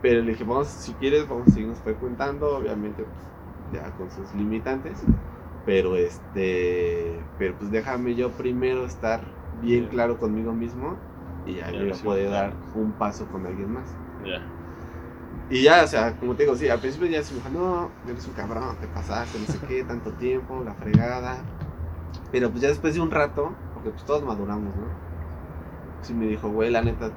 [0.00, 3.30] Pero le dije, vamos, si quieres, vamos a seguirnos frecuentando, obviamente, pues,
[3.72, 4.98] ya con sus limitantes.
[5.64, 10.96] Pero este, pero pues déjame yo primero estar bien claro conmigo mismo
[11.44, 14.00] y ya Ya, yo sí, poder dar un paso con alguien más.
[15.48, 17.90] Y ya, o sea, como te digo, sí, al principio ya se me dijo, no,
[18.06, 21.42] eres un cabrón, te pasaste, no sé qué, tanto tiempo, la fregada.
[22.30, 24.86] Pero pues ya después de un rato, porque pues todos maduramos, ¿no?
[26.02, 27.12] Sí me dijo, güey, la neta,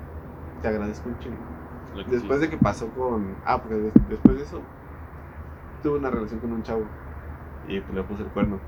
[0.62, 1.46] te agradezco un chingo.
[2.06, 2.42] Después sí.
[2.42, 3.38] de que pasó con...
[3.44, 4.64] Ah, porque des- después de eso,
[5.82, 6.88] tuve una relación con un chavo.
[7.64, 8.60] Y pues le puse el cuerno.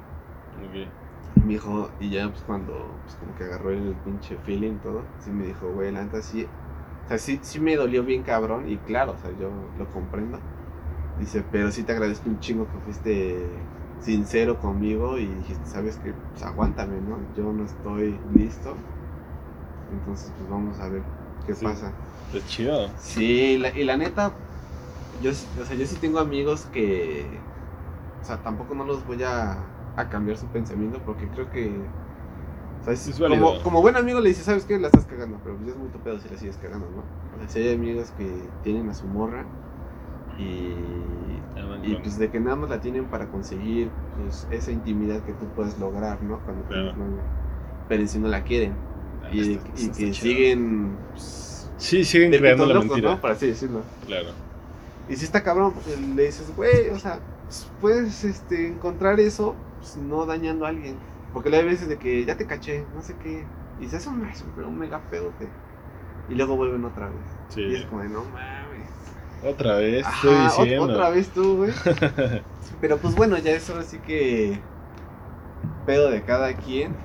[0.57, 0.93] Ok.
[1.35, 5.05] Y me dijo, y ya pues cuando, pues como que agarró el pinche feeling todo,
[5.19, 6.47] sí me dijo, güey, la neta sí,
[7.05, 10.39] o sea, sí, sí me dolió bien cabrón, y claro, o sea, yo lo comprendo.
[11.15, 16.13] Dice, pero sí te agradezco un chingo que fuiste sincero conmigo y dijiste, sabes que,
[16.13, 17.31] pues aguántame, ¿no?
[17.35, 18.87] Yo no estoy listo.
[19.87, 21.03] Entonces, pues vamos a ver
[21.45, 21.65] qué Sí.
[21.65, 21.91] pasa.
[22.31, 22.89] Es chido.
[22.95, 24.33] Sí, la- y la neta,
[25.21, 27.45] yo, o sea, yo sí tengo amigos que,
[28.21, 31.93] o sea, tampoco no los voy a, a cambiar su pensamiento porque creo que,
[32.83, 33.43] o sea, es Es válido.
[33.45, 34.77] como, como buen amigo le dices, ¿sabes qué?
[34.77, 37.01] La estás cagando, pero pues ya es muy topedo si la sigues cagando, ¿no?
[37.35, 38.29] O sea, si hay amigos que
[38.63, 39.45] tienen a su morra
[40.37, 40.73] y,
[41.83, 43.89] y pues de que nada más la tienen para conseguir
[44.21, 46.39] pues, esa intimidad que tú puedes lograr, ¿no?
[46.39, 46.91] Cuando Claro.
[46.93, 47.23] tienes novia.
[47.87, 48.73] Pero en sí no la quieren.
[49.23, 50.13] Ah, Y, está- y está que chido.
[50.13, 50.97] siguen...
[51.11, 53.11] pues, Sí, siguen creando la locos, mentira.
[53.15, 53.21] ¿no?
[53.21, 53.81] Por así decirlo.
[54.05, 54.29] Claro.
[55.09, 59.53] Y si está cabrón, porque le dices, güey, o sea, pues, puedes este, encontrar eso
[59.79, 60.95] pues, no dañando a alguien.
[61.33, 63.45] Porque le hay veces de que ya te caché, no sé qué.
[63.81, 65.49] Y se hace un, un, un mega pedote.
[66.29, 67.25] Y luego vuelven otra vez.
[67.49, 67.61] Sí.
[67.61, 68.89] Y es como de, no mames.
[69.43, 70.93] Otra vez, Ajá, estoy diciendo.
[70.93, 71.73] otra vez tú, güey.
[72.81, 74.59] Pero pues bueno, ya es ahora sí que
[75.85, 76.95] pedo de cada quien.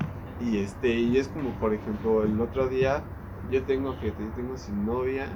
[0.41, 3.03] Y este, y es como por ejemplo, el otro día
[3.51, 5.27] yo tengo que yo tengo sin novia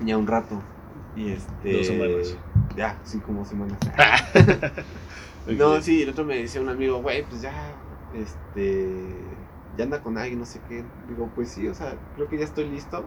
[0.00, 0.60] ya un rato.
[1.14, 1.72] Y este.
[1.72, 2.36] Dos semanas.
[2.76, 3.78] Ya, sí, como semanas.
[5.46, 7.74] No, sí, el otro me decía un amigo, güey, pues ya,
[8.12, 10.84] este, ya anda con alguien, no sé qué.
[11.08, 13.04] Digo, pues sí, o sea, creo que ya estoy listo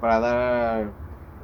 [0.00, 0.92] para dar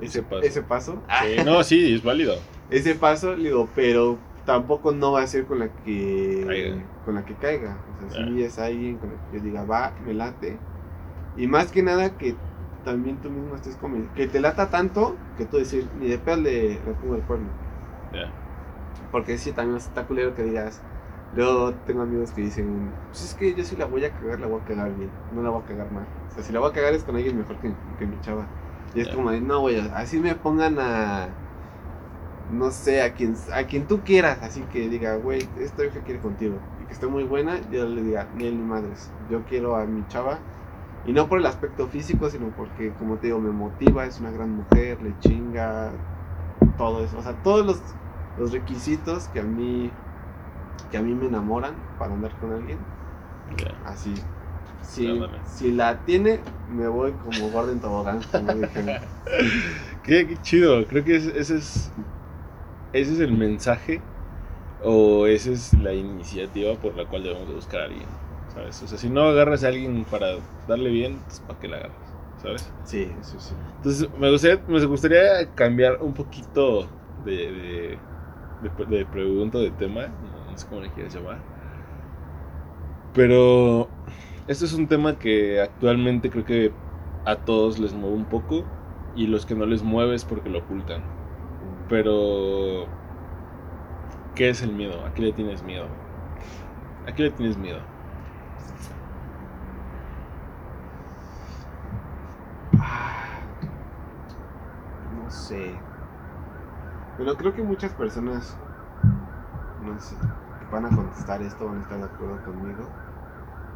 [0.00, 0.46] Ese ese, paso.
[0.46, 1.02] ese paso.
[1.20, 2.36] Sí, no, sí, es válido.
[2.70, 6.76] Ese paso, digo, pero tampoco no va a ser con la que Caiga.
[7.04, 7.76] con la que caiga.
[7.88, 8.26] O sea, Ya.
[8.26, 10.58] sí es alguien con la que yo diga, va, me late.
[11.36, 12.36] Y más que nada que
[12.84, 14.14] también tú mismo estés convencido.
[14.14, 17.48] Que te lata tanto que tú decir, ni de pedo le, le pongo el cuerno.
[18.12, 18.43] Ya.
[19.14, 20.80] Porque sí, también está culero que digas.
[21.36, 24.48] Luego tengo amigos que dicen, pues es que yo si la voy a cagar, la
[24.48, 26.04] voy a cagar bien, no la voy a cagar mal.
[26.28, 28.44] O sea, si la voy a cagar es con alguien mejor que, que mi chava.
[28.92, 31.28] Y es como de, no, güey, así me pongan a,
[32.50, 36.18] no sé, a quien, a quien tú quieras, así que diga, güey, esta vieja quiere
[36.18, 36.56] contigo.
[36.82, 39.12] Y que esté muy buena, yo le diga, ni ni madres.
[39.30, 40.38] Yo quiero a mi chava.
[41.06, 44.32] Y no por el aspecto físico, sino porque, como te digo, me motiva, es una
[44.32, 45.92] gran mujer, le chinga,
[46.76, 47.16] todo eso.
[47.16, 47.80] O sea, todos los,
[48.38, 49.90] los requisitos que a mí
[50.90, 52.78] que a mí me enamoran para andar con alguien.
[53.56, 53.74] Ya.
[53.84, 54.14] Así.
[54.82, 58.52] Si, si la tiene, me voy como gordo en tobogán, como.
[60.04, 61.90] Qué, qué chido, creo que ese, ese es
[62.94, 64.00] ese es el mensaje
[64.82, 68.06] o esa es la iniciativa por la cual debemos de buscar a alguien,
[68.54, 68.80] ¿sabes?
[68.82, 70.36] O sea, si no agarras a alguien para
[70.68, 71.96] darle bien, pues, ¿para qué la agarras?
[72.40, 72.72] ¿Sabes?
[72.84, 73.54] Sí, sí, sí.
[73.78, 76.86] Entonces, me gustaría, me gustaría cambiar un poquito
[77.24, 77.98] de, de,
[78.64, 81.38] de, de pregunta, de tema, no, sé cómo le quieras llamar.
[83.12, 83.88] Pero
[84.48, 86.72] este es un tema que actualmente creo que
[87.24, 88.64] a todos les mueve un poco
[89.16, 91.02] y los que no les mueve es porque lo ocultan.
[91.88, 92.86] Pero,
[94.34, 95.04] ¿qué es el miedo?
[95.04, 95.86] ¿A qué le tienes miedo?
[97.06, 97.80] ¿A qué le tienes miedo?
[102.78, 103.24] Ah,
[105.22, 105.93] No sé.
[107.16, 108.56] Pero creo que muchas personas
[109.84, 110.16] no sé,
[110.58, 112.88] que van a contestar esto van a estar de acuerdo conmigo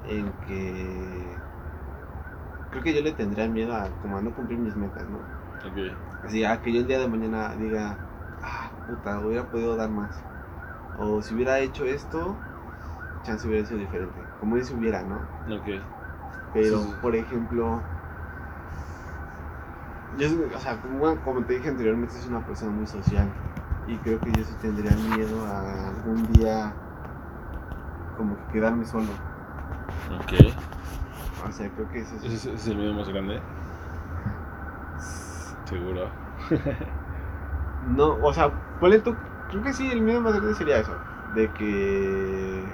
[0.05, 1.37] en que
[2.71, 5.19] creo que yo le tendría miedo a como a no cumplir mis metas, ¿no?
[5.65, 5.79] Ok.
[6.25, 7.97] Así a que yo el día de mañana diga,
[8.43, 10.11] ah, puta, hubiera podido dar más.
[10.97, 12.37] O si hubiera hecho esto,
[13.25, 14.21] chance hubiera sido diferente.
[14.41, 15.21] Como dice hubiera, ¿no?
[15.49, 15.67] Ok.
[16.53, 16.97] Pero, sí.
[17.01, 17.83] por ejemplo,
[20.17, 23.29] yo, o sea, como, como te dije anteriormente, soy una persona muy social.
[23.87, 26.73] Y creo que yo sí tendría miedo a algún día
[28.17, 29.09] como que quedarme solo.
[30.21, 30.53] Ok.
[31.49, 32.13] O sea, creo que es...
[32.13, 33.41] ¿Ese es, ese es el miedo más grande?
[35.65, 36.09] Seguro.
[37.97, 38.51] No, o sea,
[38.81, 39.15] ponle tú,
[39.49, 40.95] creo que sí, el miedo más grande sería eso.
[41.35, 42.65] De que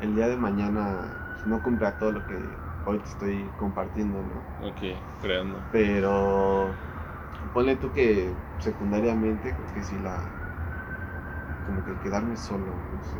[0.00, 1.12] el día de mañana
[1.46, 2.38] no cumpla todo lo que
[2.84, 4.44] hoy te estoy compartiendo, ¿no?
[4.58, 4.80] Ok,
[5.20, 5.64] creando.
[5.70, 6.76] Pero
[7.52, 10.30] ponle tú que secundariamente creo que sí la
[11.62, 13.18] como que quedarme solo, no sé.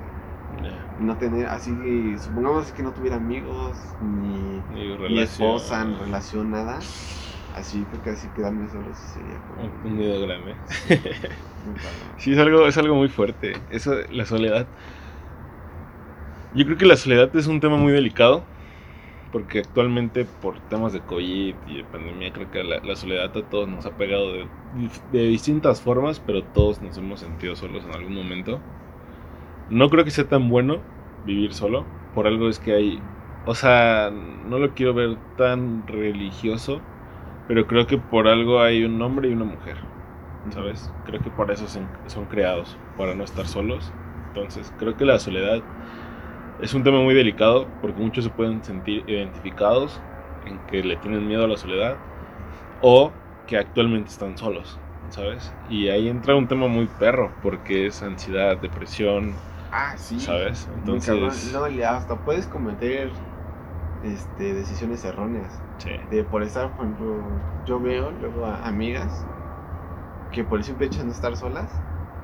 [0.98, 4.64] No tener así, supongamos que no tuviera amigos ni,
[5.06, 6.78] ni esposa, ni relación, nada.
[7.52, 10.60] Así creo que así quedarme solo sí sería como Un, un miedo padre.
[12.16, 13.64] Sí, es algo, es algo muy fuerte.
[13.68, 14.70] Eso, la soledad.
[16.52, 18.49] Yo creo que la soledad es un tema muy delicado.
[19.32, 23.48] Porque actualmente, por temas de COVID y de pandemia, creo que la, la soledad a
[23.48, 24.48] todos nos ha pegado de,
[25.12, 28.60] de distintas formas, pero todos nos hemos sentido solos en algún momento.
[29.70, 30.78] No creo que sea tan bueno
[31.24, 31.86] vivir solo.
[32.14, 33.02] Por algo es que hay.
[33.46, 36.80] O sea, no lo quiero ver tan religioso.
[37.48, 39.76] Pero creo que por algo hay un hombre y una mujer.
[40.48, 40.90] ¿sabes?
[41.04, 43.92] Creo que por eso son, son creados, para no estar solos.
[44.28, 45.62] Entonces, creo que la soledad
[46.62, 50.04] es un tema muy delicado porque muchos se pueden sentir identificados
[50.40, 52.02] en que le tienen miedo a la soledad
[52.78, 54.80] o que actualmente están solos,
[55.10, 55.56] ¿sabes?
[55.64, 59.36] Y ahí entra un tema muy perro porque es ansiedad, depresión,
[59.70, 60.18] Ah, sí.
[60.18, 60.68] ¿sabes?
[60.68, 63.12] Entonces, No, hasta puedes cometer
[64.00, 65.64] este, decisiones erróneas.
[65.78, 69.28] sí, De por estar, por ejemplo, yo veo luego a amigas
[70.32, 71.82] que por el simple hecho de no estar solas,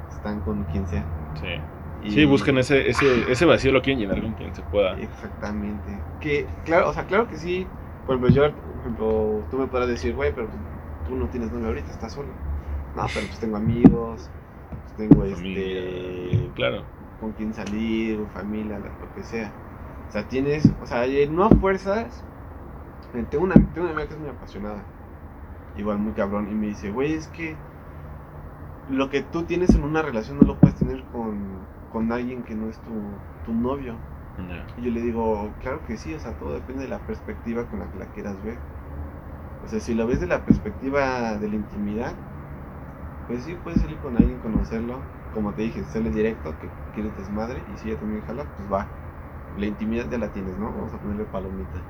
[0.09, 1.12] están con quien sea.
[1.34, 1.47] sí.
[2.07, 4.97] Y- Sí, buscan ese, ese, ese vacío, lo quieren llenar con quien se pueda.
[4.99, 5.91] Exactamente.
[6.21, 7.67] Que, claro, o sea, claro que sí.
[8.07, 10.49] Por ejemplo, yo, por ejemplo, tú me podrás decir, güey, pero
[11.09, 12.29] tú no tienes novio ahorita, estás solo.
[12.95, 14.31] No, pero pues tengo amigos,
[14.71, 16.85] pues tengo Familia, este, claro.
[17.21, 19.53] con quien salir, familia, lo que sea.
[20.09, 22.23] O sea, tienes, o sea, no a fuerzas.
[23.15, 24.83] eh, Tengo una, tengo una amiga que es muy apasionada,
[25.77, 27.57] igual muy cabrón, y me dice, güey, es que
[28.91, 32.55] lo que tú tienes en una relación no lo puedes tener con, con alguien que
[32.55, 34.07] no es tu, tu novio.
[34.76, 37.80] Y yo le digo, claro que sí, o sea, todo depende de la perspectiva con
[37.80, 38.64] la que la quieras ver.
[39.61, 42.18] O sea, si lo ves de la perspectiva de la intimidad,
[43.26, 45.11] pues sí, puedes salir con alguien, conocerlo.
[45.30, 48.95] Como te dije, sale directo, que quieres desmadre, y si ella también jala, pues va.
[49.55, 50.72] La intimidad ya la tienes, ¿no?
[50.72, 51.89] Vamos a ponerle palomita.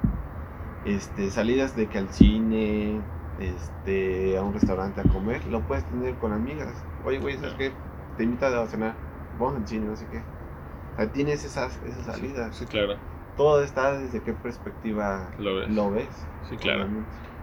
[0.82, 6.18] Este, salidas de que al cine, este, a un restaurante a comer, lo puedes tener
[6.18, 6.86] con amigas.
[7.02, 7.78] Oye, güey, ¿sabes qué?
[8.16, 9.05] Te invito a cenar,
[9.38, 10.18] vamos al cine, no sé qué.
[10.18, 12.56] O sea, tienes esas, esas salidas.
[12.56, 12.96] Sí, claro.
[13.36, 15.68] Todo está desde qué perspectiva Lo ves.
[15.70, 16.08] lo ves.
[16.48, 16.86] Sí, claro.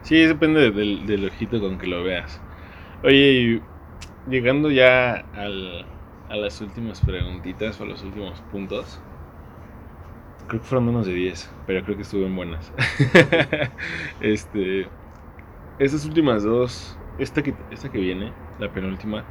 [0.02, 2.42] Sí, depende del, del ojito con que lo veas.
[3.04, 3.62] Oye,
[4.30, 5.86] llegando ya al-
[6.30, 9.00] a las últimas preguntitas o a los últimos puntos.
[10.48, 12.72] Creo que fueron menos de 10, pero creo que estuvieron buenas.
[14.20, 14.88] este,
[15.80, 19.24] estas últimas dos, esta que, esta que viene, la penúltima,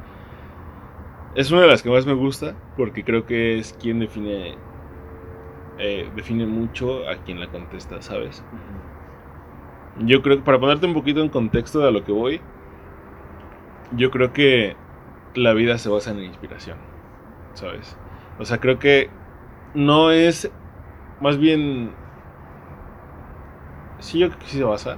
[1.35, 4.55] es una de las que más me gusta porque creo que es quien define,
[5.79, 8.43] eh, define mucho a quien la contesta, ¿sabes?
[9.99, 12.41] Yo creo que para ponerte un poquito en contexto de a lo que voy,
[13.91, 14.75] yo creo que
[15.35, 16.77] la vida se basa en la inspiración,
[17.53, 17.97] ¿sabes?
[18.39, 19.09] O sea, creo que
[19.73, 20.51] no es,
[21.21, 21.91] más bien,
[23.99, 24.97] sí, yo creo que sí se basa.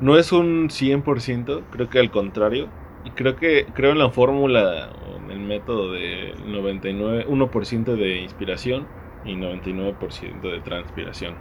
[0.00, 2.68] No es un 100%, creo que al contrario.
[3.04, 4.90] Y creo que creo en la fórmula,
[5.36, 8.86] el método de 99, 1% de inspiración
[9.24, 11.34] y 99% de transpiración,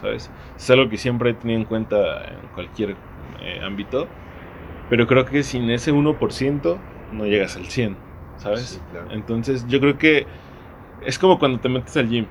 [0.00, 0.30] ¿sabes?
[0.56, 2.96] Es algo que siempre he tenido en cuenta en cualquier
[3.42, 4.08] eh, ámbito,
[4.90, 6.78] pero creo que sin ese 1%
[7.12, 7.96] no llegas al 100,
[8.38, 8.60] ¿sabes?
[8.60, 9.10] Sí, claro.
[9.10, 10.26] Entonces yo creo que
[11.04, 12.26] es como cuando te metes al gym.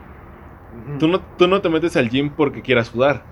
[0.88, 0.98] Ujú.
[0.98, 3.24] Tú no, tú no te metes al gym porque quieras sudar,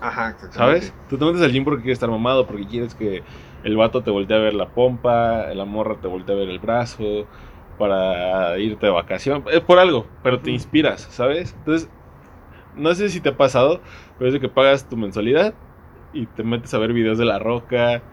[0.00, 0.36] Ajá.
[0.50, 0.92] ¿sabes?
[1.08, 3.22] Tú te metes al gym porque quieres estar mamado, porque quieres que
[3.62, 6.58] el vato te voltee a ver la pompa, la morra te voltee a ver el
[6.58, 7.28] brazo,
[7.76, 11.54] para irte de vacación, es por algo, pero te inspiras, ¿sabes?
[11.54, 11.90] Entonces,
[12.72, 13.82] no sé si te ha pasado,
[14.16, 15.54] pero es de que pagas tu mensualidad
[16.12, 18.04] y te metes a ver videos de La Roca,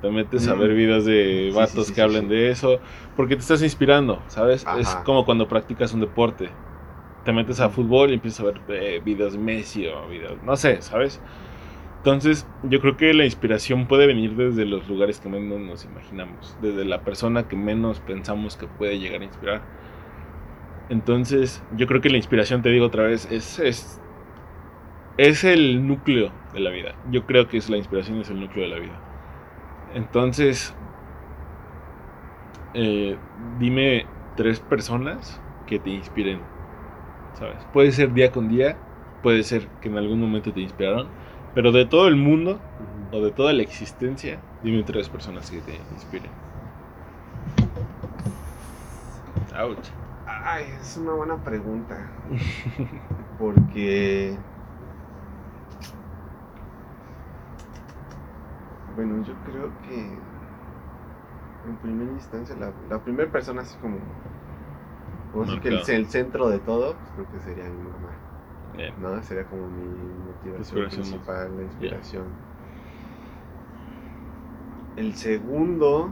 [0.00, 0.60] te metes a Mm.
[0.60, 2.80] ver videos de vatos sí, sí, que hablen de eso,
[3.14, 4.66] porque te estás inspirando, ¿sabes?
[4.72, 6.50] Es como cuando practicas un deporte.
[7.24, 10.56] Te metes a fútbol y empiezas a ver eh, videos de Messi o videos, no
[10.56, 11.22] sé, ¿sabes?
[12.02, 16.56] Entonces, yo creo que la inspiración puede venir desde los lugares que menos nos imaginamos,
[16.60, 19.62] desde la persona que menos pensamos que puede llegar a inspirar.
[20.88, 24.00] Entonces, yo creo que la inspiración, te digo otra vez, es, es,
[25.16, 26.96] es el núcleo de la vida.
[27.12, 29.00] Yo creo que es la inspiración es el núcleo de la vida.
[29.94, 30.74] Entonces,
[32.74, 33.16] eh,
[33.60, 36.40] dime tres personas que te inspiren,
[37.34, 37.64] ¿sabes?
[37.72, 38.76] Puede ser día con día,
[39.22, 41.21] puede ser que en algún momento te inspiraron,
[41.54, 42.60] pero de todo el mundo
[43.12, 46.30] o de toda la existencia, dime tres personas que te inspiren.
[49.58, 49.86] Ouch.
[50.26, 52.10] Ay, es una buena pregunta.
[53.38, 54.36] Porque.
[58.96, 60.18] Bueno, yo creo que.
[61.68, 63.98] En primera instancia, la, la primera persona, así como.
[65.32, 68.21] Vamos a decir que el, el centro de todo, pues creo que sería mi mamá.
[68.76, 68.94] Bien.
[68.98, 69.22] ¿no?
[69.22, 69.84] Sería como mi
[70.26, 72.24] motivación principal, la inspiración.
[74.96, 76.10] El segundo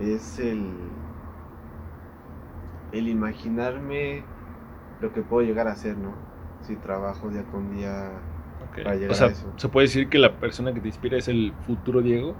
[0.00, 0.60] es el
[2.92, 4.22] el imaginarme
[5.00, 6.12] lo que puedo llegar a hacer, ¿no?
[6.66, 8.10] Si trabajo día con día.
[8.70, 8.78] ok.
[8.84, 9.48] Para llegar O sea, a eso.
[9.56, 12.34] se puede decir que la persona que te inspira es el futuro Diego.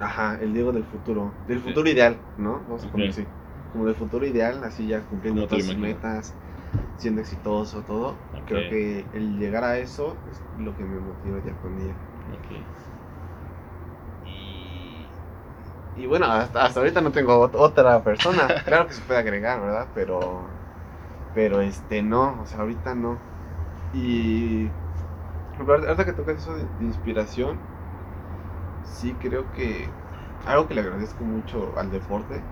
[0.00, 1.32] Ajá, el Diego del futuro.
[1.46, 2.60] Del futuro ideal, ¿no?
[2.68, 3.12] Vamos a poner Ok.
[3.12, 3.24] así.
[3.70, 6.34] Como del futuro ideal, así ya cumpliendo ¿Cómo te lo todas sus metas,
[6.96, 8.20] siendo exitoso, todo.
[8.46, 11.98] Creo que el llegar a eso es lo que me motiva día con día.
[12.30, 12.46] Ok.
[14.24, 15.10] Y,
[15.94, 18.48] y bueno, hasta, hasta ahorita no tengo ot- otra persona.
[18.64, 19.90] claro que se puede agregar, ¿verdad?
[19.94, 20.60] Pero,
[21.32, 23.22] pero este, no, o sea, ahorita no.
[23.92, 24.72] Y
[25.58, 27.62] ahorita que tocas eso de, de inspiración,
[28.82, 29.94] sí creo que
[30.44, 32.44] algo que le agradezco mucho al deporte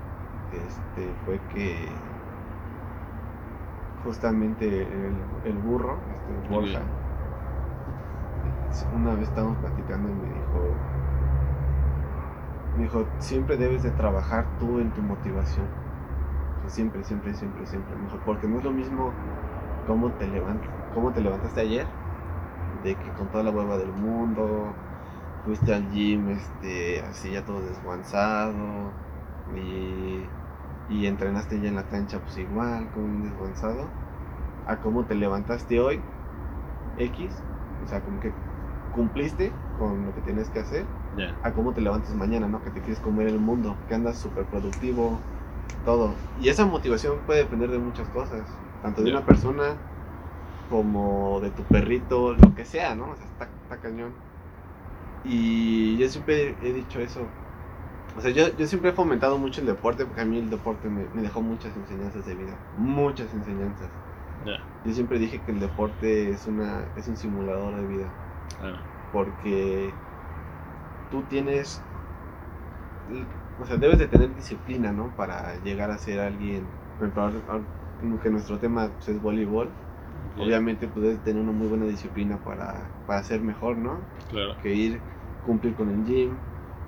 [0.53, 1.89] este, fue que
[4.05, 5.99] justamente el, el burro,
[6.43, 6.81] este, Borja,
[8.95, 10.75] una vez estábamos platicando y me dijo,
[12.77, 15.67] me dijo, siempre debes de trabajar tú en tu motivación.
[16.59, 17.97] O sea, siempre, siempre, siempre, siempre.
[17.97, 19.13] Me dijo, porque no es lo mismo
[19.87, 21.87] cómo te levantas, cómo te levantaste ayer,
[22.85, 24.73] de que con toda la hueva del mundo,
[25.45, 28.93] fuiste al gym, este, así ya todo desguanzado,
[29.55, 30.25] y,
[30.89, 33.91] y entrenaste ya en la cancha, pues igual, como bien desguanzado,
[34.65, 36.03] a cómo te levantaste hoy,
[36.97, 37.35] X,
[37.85, 38.33] o sea, como que
[38.91, 40.87] cumpliste con lo que tienes que hacer,
[41.43, 42.63] a cómo te levantas mañana, ¿no?
[42.63, 45.21] Que te quieres comer el mundo, que andas súper productivo,
[45.85, 46.15] todo.
[46.37, 48.49] Y esa motivación puede depender de muchas cosas,
[48.81, 49.79] tanto de una persona
[50.69, 53.11] como de tu perrito, lo que sea, ¿no?
[53.13, 54.15] O sea, está, está cañón.
[55.23, 57.29] Y yo siempre he dicho eso.
[58.17, 60.89] O sea, yo, yo siempre he fomentado mucho el deporte, porque a mí el deporte
[60.89, 63.91] me, me dejó muchas enseñanzas de vida, muchas enseñanzas.
[64.85, 68.13] Yo siempre dije que el deporte es, una, es un simulador de vida
[68.59, 68.83] Claro.
[69.11, 69.95] porque
[71.11, 71.83] tú tienes,
[73.59, 75.15] o sea, debes de tener disciplina, ¿no?
[75.17, 77.65] Para llegar a ser alguien, por ejemplo, ahora- ahora
[77.99, 79.73] como que nuestro tema pues, es voleibol,
[80.37, 84.07] obviamente pues debes tener una muy buena disciplina para, para ser mejor, ¿no?
[84.29, 84.57] Claro.
[84.63, 85.03] Que ir,
[85.43, 86.39] cumplir con el gym,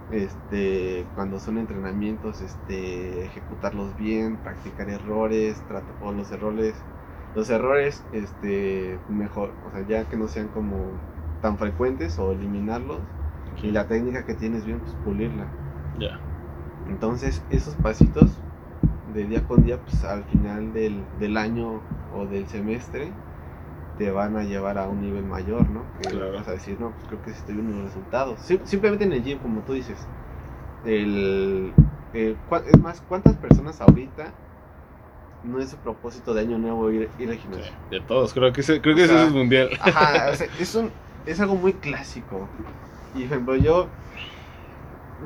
[0.09, 6.87] este, cuando son entrenamientos, este, ejecutarlos bien, practicar errores, tratar o los errores,
[7.35, 11.05] los errores, este, mejor, o sea, ya que no sean como
[11.41, 13.09] tan frecuentes o eliminarlos
[13.61, 15.59] y la técnica que tienes bien, pues pulirla.
[15.95, 16.19] Ya.
[16.85, 18.45] Entonces, esos pasitos
[19.05, 23.21] de día con día, pues al final del, del año o del semestre,
[23.99, 25.83] te van a llevar a un nivel mayor, ¿no?
[26.01, 26.39] Que Claro.
[26.39, 28.39] vas a decir, no, pues creo que sí estoy viendo los resultados.
[28.41, 29.97] Sim- simplemente en el gym, como tú dices.
[30.87, 31.73] El,
[32.15, 34.33] el- cua- es más, ¿cuántas personas ahorita
[35.45, 37.73] no es su propósito de año nuevo ir, ir al Sí, gimnasio.
[37.91, 39.71] de todos, creo que, creo que O eso sea, es mundial.
[39.81, 40.91] Ajá, o sea, es, un,
[41.27, 42.49] es algo muy clásico.
[43.15, 43.89] Y, por ejemplo, yo,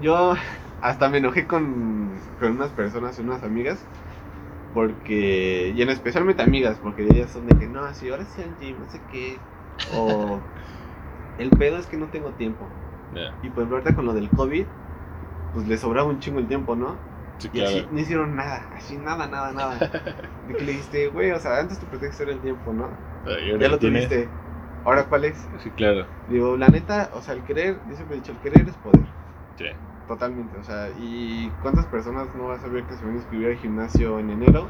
[0.00, 0.34] yo
[0.80, 2.10] hasta me enojé con,
[2.40, 3.78] con unas personas, unas amigas,
[4.72, 8.56] porque, y en especialmente amigas, porque ellas son de que, no, así, ahora sí al
[8.58, 9.38] gym, no sé qué,
[9.84, 10.40] o
[11.38, 12.68] el pedo es que no tengo tiempo.
[13.12, 14.66] Ya, Y pues ahorita con lo del COVID,
[15.52, 16.98] pues le sobraba un chingo el tiempo, ¿no?
[17.38, 19.78] Sí, Y así no hicieron nada, así nada, nada, nada.
[20.46, 22.90] De que le dijiste, güey, o sea, antes tu pretexto era el tiempo, ¿no?
[23.58, 24.28] Ya lo tuviste.
[24.84, 25.48] ¿Ahora cuál es?
[25.62, 26.06] Sí, claro.
[26.26, 29.06] Digo, la neta, o sea, el querer, yo siempre he dicho, el querer es poder.
[29.56, 29.66] Sí.
[30.12, 33.46] Totalmente, o sea, ¿y cuántas personas no vas a ver que se van a inscribir
[33.46, 34.68] al gimnasio en enero?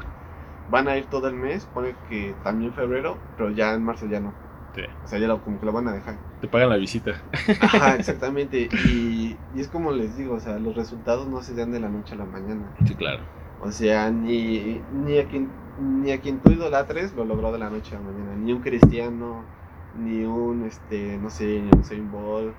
[0.69, 4.21] Van a ir todo el mes, pone que también febrero, pero ya en marzo ya
[4.21, 4.33] no.
[4.73, 4.83] Sí.
[5.03, 6.15] O sea, ya lo, como que lo van a dejar.
[6.39, 7.21] Te pagan la visita.
[7.59, 8.69] Ajá, exactamente.
[8.87, 11.89] Y, y es como les digo, o sea, los resultados no se dan de la
[11.89, 12.73] noche a la mañana.
[12.87, 13.23] Sí, claro.
[13.59, 17.69] O sea, ni, ni, a quien, ni a quien tú idolatres lo logró de la
[17.69, 18.37] noche a la mañana.
[18.37, 19.43] Ni un cristiano,
[19.91, 22.55] ni un, este, no sé, ni un Usain Bolt,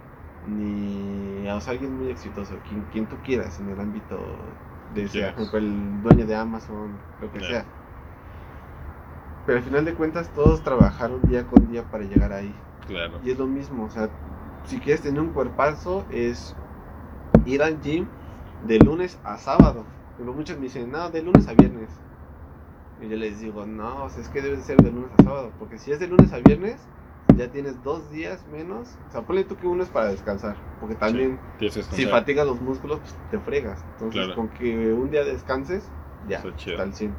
[0.47, 4.19] ni o sea, alguien muy exitoso, quien, quien tú quieras en el ámbito
[4.95, 7.65] de, sea, ejemplo, el dueño de Amazon, lo que sea.
[9.47, 12.55] Pero al final de cuentas todos trabajaron día con día para llegar ahí.
[12.87, 13.21] Claro.
[13.25, 14.09] Y es lo mismo, o sea,
[14.65, 16.55] si quieres tener un cuerpazo es
[17.45, 18.07] ir al gym
[18.67, 19.85] de lunes a sábado.
[20.17, 21.91] Pero muchos me dicen, no, de lunes a viernes.
[23.03, 25.51] Y yo les digo, no, o sea, es que debe ser de lunes a sábado.
[25.59, 26.81] Porque si es de lunes a viernes,
[27.37, 28.89] ya tienes dos días menos.
[29.09, 30.57] O sea, ponle tú que uno es para descansar.
[30.81, 33.81] Porque también, que si fatigas los músculos, pues te fregas.
[33.93, 34.35] Entonces, Claro.
[34.35, 35.83] con que un día descanses,
[36.29, 37.15] ya, Está al 100.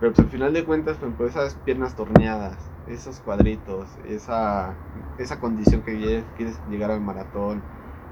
[0.00, 2.56] Pero pues al final de cuentas, ejemplo, esas piernas torneadas,
[2.86, 4.76] esos cuadritos, esa,
[5.16, 7.62] esa condición que quieres llegar al maratón,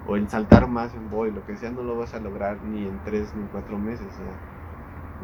[0.05, 2.87] o el saltar más en boy, lo que sea, no lo vas a lograr ni
[2.87, 4.13] en 3 ni en 4 meses.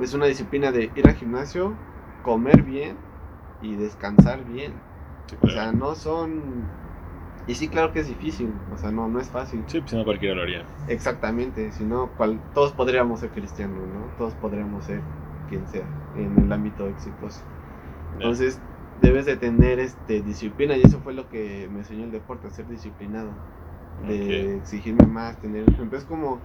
[0.00, 1.76] Es una disciplina de ir al gimnasio,
[2.22, 2.96] comer bien
[3.60, 4.72] y descansar bien.
[5.28, 6.72] Sí, O sea, no son...
[7.46, 9.66] Y sí, claro que es difícil, o sea, no, no es fácil.
[9.66, 10.68] Sí, pues si no cualquiera lo haría.
[10.86, 14.12] Exactamente, si no, cual- todos podríamos ser cristianos, ¿no?
[14.16, 15.04] Todos podríamos ser
[15.46, 17.44] quien sea en el ámbito exitoso.
[18.12, 18.36] Ya.
[18.36, 18.62] Entonces,
[18.96, 22.68] debes de tener este disciplina y eso fue lo que me enseñó el deporte, ser
[22.68, 23.38] disciplinado,
[23.98, 26.44] de exigirme más, tener, es como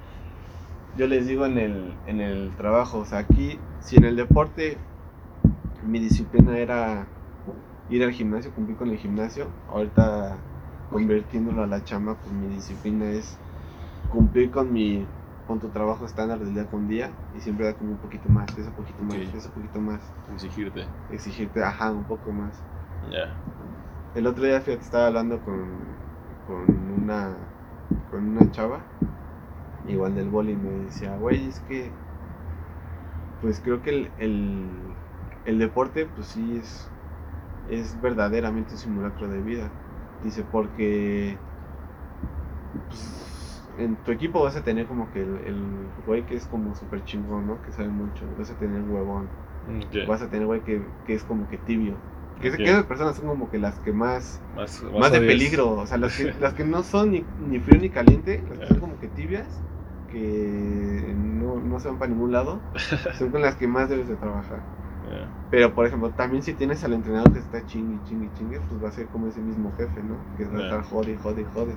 [0.94, 4.80] yo les digo en el en el trabajo, o sea, aquí si en el deporte
[5.82, 7.12] mi disciplina era
[7.88, 10.46] ir al gimnasio, cumplir con el gimnasio, ahorita
[10.88, 13.40] convirtiéndolo a la chamba, pues mi disciplina es
[14.08, 15.08] cumplir con mi
[15.46, 18.58] con tu trabajo estándar del día con día y siempre dar como un poquito más,
[18.58, 19.34] ese poquito más, Ok.
[19.34, 20.88] ese poquito más, Exigirte.
[21.10, 22.64] exigirte, ajá, un poco más.
[23.02, 23.38] Ya.
[24.14, 25.98] El otro día fíjate, estaba hablando con,
[26.44, 27.54] con una
[28.10, 28.86] con una chava,
[29.84, 31.94] igual del boli, y me decía, güey, es que
[33.40, 34.96] pues creo que el, el,
[35.46, 36.90] el deporte pues sí es,
[37.68, 39.72] es verdaderamente un simulacro de vida.
[40.22, 41.40] Dice, porque
[42.88, 46.76] pues, en tu equipo vas a tener como que el, el güey que es como
[46.76, 47.62] súper chingón, ¿no?
[47.62, 49.30] Que sabe mucho, vas a tener huevón,
[50.06, 51.96] vas a tener güey que, que es como que tibio.
[52.42, 52.60] Que, Ok.
[52.62, 55.98] que esas personas son como que las que más, Más, más de peligro, o sea,
[55.98, 59.00] las que, las que no son ni, ni frío ni caliente, las que son como
[59.00, 59.64] que tibias,
[60.08, 62.62] que no, no se van para ningún lado,
[63.12, 64.64] son con las que más debes de trabajar.
[65.50, 68.90] Pero, por ejemplo, también si tienes al entrenador que está chingue, chingue, chingue, pues va
[68.90, 70.18] a ser como ese mismo jefe, ¿no?
[70.38, 71.76] Que va a estar jode, jode, jode.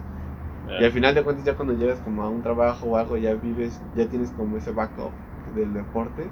[0.80, 3.34] Y al final de cuentas, ya cuando llegas como a un trabajo o algo, ya
[3.34, 5.12] vives, ya tienes como ese backup
[5.54, 6.26] del deporte,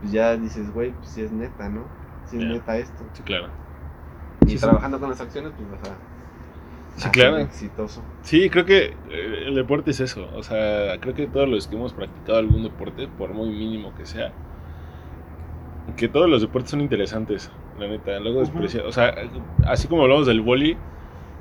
[0.00, 1.82] pues ya dices, güey, pues sí es neta, ¿no?
[2.30, 3.04] Sí es neta esto.
[3.14, 3.48] Sí, claro.
[4.46, 4.60] Y Sí, sí.
[4.60, 5.94] trabajando con las acciones, pues vas a,
[6.96, 7.36] Sí, claro.
[7.36, 8.02] ser exitoso.
[8.24, 10.28] Sí, creo que eh, el deporte es eso.
[10.34, 14.06] O sea, creo que todos los que hemos practicado algún deporte, por muy mínimo que
[14.06, 14.32] sea,
[15.96, 18.18] que todos los deportes son interesantes, la neta.
[18.20, 19.14] Luego desprecia, o sea,
[19.66, 20.76] así como hablamos del boli,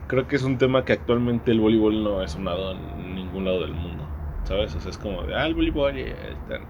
[0.08, 3.62] creo que es un tema que actualmente el voleibol no es sonado en ningún lado
[3.62, 4.04] del mundo,
[4.44, 4.76] ¿sabes?
[4.76, 6.62] O sea, es como de, ah, el voleibol, y están.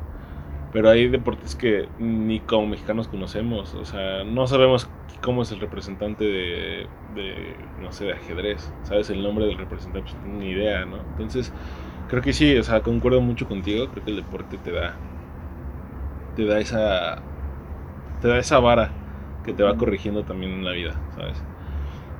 [0.73, 4.89] Pero hay deportes que ni como mexicanos conocemos, o sea, no sabemos
[5.21, 9.09] cómo es el representante de, de, no sé, de ajedrez, ¿sabes?
[9.09, 10.97] El nombre del representante, pues ni idea, ¿no?
[11.11, 11.51] Entonces,
[12.07, 14.95] creo que sí, o sea, concuerdo mucho contigo, creo que el deporte te da,
[16.36, 17.21] te da esa,
[18.22, 18.91] te da esa vara
[19.43, 21.43] que te va corrigiendo también en la vida, ¿sabes?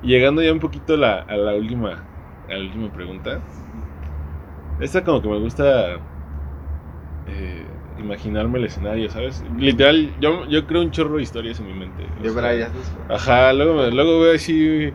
[0.02, 2.04] Y llegando ya un poquito a la, a la última,
[2.48, 3.42] a la última pregunta,
[4.80, 6.00] esta como que me gusta
[7.26, 7.66] eh,
[7.98, 9.44] imaginarme el escenario, ¿sabes?
[9.56, 12.04] Literal, yo, yo creo un chorro de historias en mi mente.
[12.24, 12.82] o De sea, Brian, ¿no?
[13.08, 14.92] Ajá, luego, luego veo así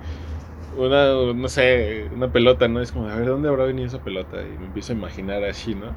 [0.78, 2.82] una, no sé, una pelota, ¿no?
[2.82, 4.38] Es como, a ver, ¿dónde habrá venido esa pelota?
[4.44, 5.96] Y me empiezo a imaginar así, ¿no?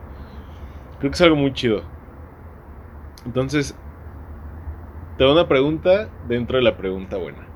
[0.99, 1.83] Creo que es algo muy chido.
[3.27, 3.75] Entonces,
[5.21, 7.47] te da una pregunta dentro de la pregunta buena.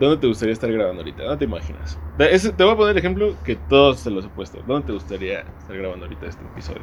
[0.00, 1.22] ¿Dónde te gustaría estar grabando ahorita?
[1.22, 1.96] ¿Dónde te imaginas?
[2.18, 4.58] Te voy a poner el ejemplo que todos se los he puesto.
[4.66, 6.82] ¿Dónde te gustaría estar grabando ahorita este episodio?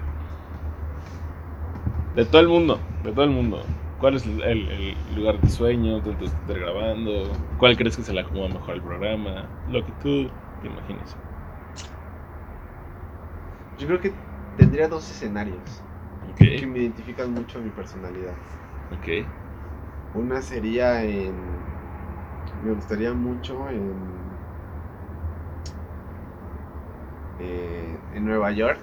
[2.16, 3.66] De todo el mundo, de todo el mundo.
[4.00, 6.00] ¿Cuál es el, lugar de sueño?
[6.00, 7.30] ¿Dónde te gusta estar grabando?
[7.58, 9.46] ¿Cuál crees que se le acomoda mejor al programa?
[9.70, 11.18] Lo que tú te imagines.
[13.78, 14.14] Yo creo que
[14.56, 15.60] tendría dos escenarios
[16.38, 18.36] que me identifican mucho a mi personalidad.
[18.90, 19.28] ok,
[20.16, 21.34] Una sería en.
[22.64, 23.94] Me gustaría mucho en.
[27.40, 28.80] eh, en Nueva York.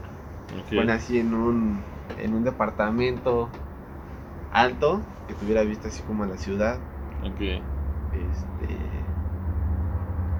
[0.58, 0.74] ok.
[0.74, 1.80] Bueno, así en un,
[2.18, 3.48] en un departamento
[4.52, 6.78] alto que tuviera vista así como a la ciudad.
[7.22, 7.40] ok.
[7.40, 8.76] Este.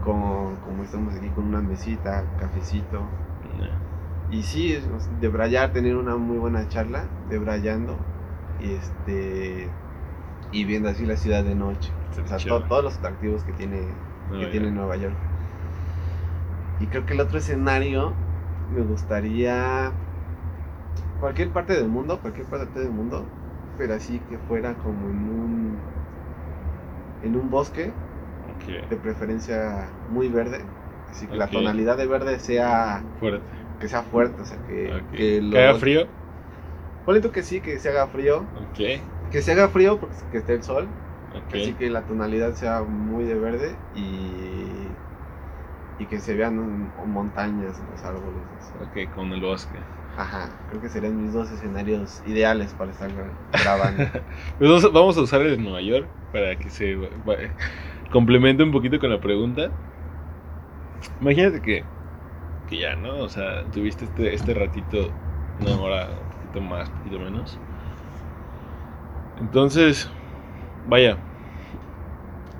[0.04, 3.02] Como, como estamos aquí con una mesita, cafecito.
[3.60, 4.34] Ya.
[4.34, 7.96] Y sí, sea, debrayar, tener una muy buena charla, debrayando.
[8.60, 9.68] Y este.
[10.50, 11.92] Y viendo así la ciudad de noche.
[12.24, 12.38] O sea,
[12.68, 13.94] todos los atractivos que tiene, que
[14.28, 14.74] Nueva tiene York.
[14.74, 15.16] Nueva York.
[16.80, 18.16] Y creo que el otro escenario
[18.68, 19.92] me gustaría.
[21.20, 23.28] Cualquier parte del mundo, cualquier parte del mundo,
[23.76, 25.80] pero así que fuera como en un.
[27.22, 27.92] En un bosque,
[28.48, 30.64] Ok, de preferencia muy verde.
[31.10, 33.04] Así que la tonalidad de verde sea.
[33.20, 33.46] fuerte.
[33.78, 35.04] que sea fuerte, o sea, que.
[35.16, 36.08] Que lo- ¿Que haga frío?
[37.04, 38.46] Ponle tú que sí, que se haga frío.
[38.54, 38.80] Ok,
[39.30, 40.94] Que se haga frío porque que esté el sol.
[41.30, 41.54] ok.
[41.54, 44.98] Así que la tonalidad sea muy de verde y,
[45.98, 48.50] y que se vean mm, montañas, los árboles.
[48.52, 48.78] así.
[48.80, 49.86] Ok, con el bosque.
[50.14, 54.14] Ajá, creo que serían mis dos escenarios ideales para estar gra- grabando.
[54.58, 56.96] Pues vamos a- usar el de Nueva York para que se
[58.10, 59.74] complemente un poquito con la pregunta.
[61.20, 61.88] Imagínate que,
[62.66, 63.18] que ya, ¿no?
[63.20, 65.18] O sea, tuviste este, este ratito,
[65.58, 67.60] una hora, un poquito más, un poquito menos.
[69.40, 70.10] Entonces,
[70.88, 71.16] vaya,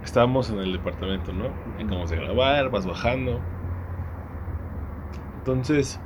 [0.03, 1.47] estábamos en el departamento, ¿no?
[1.77, 3.41] Acabamos de grabar, vas bajando.
[5.39, 6.01] Entonces,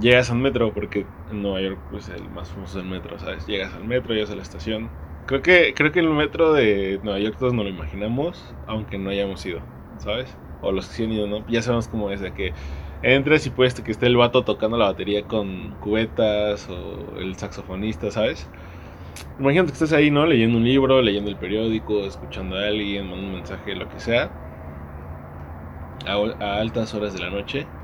[0.00, 3.46] llegas al metro, porque en Nueva York pues el más famoso es el metro, ¿sabes?
[3.46, 4.88] Llegas al metro, llegas a la estación.
[5.26, 9.10] Creo que, creo que el metro de Nueva York todos nos lo imaginamos, aunque no
[9.10, 9.60] hayamos ido,
[9.98, 10.36] ¿sabes?
[10.62, 11.46] O los que sí han ido, ¿no?
[11.48, 12.52] Ya sabemos cómo es, de que
[13.02, 18.10] entres y puedes que esté el vato tocando la batería con cubetas o el saxofonista,
[18.10, 18.48] ¿sabes?
[19.38, 20.26] Imagínate que estás ahí, ¿no?
[20.26, 24.36] Leyendo un libro, leyendo el periódico, escuchando a alguien, mandando un mensaje, lo que sea.
[26.04, 26.16] A,
[26.60, 27.74] altas horas de la noche.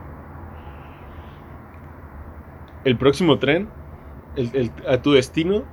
[2.85, 3.75] El próximo tren,
[4.35, 5.73] el- a tu destino,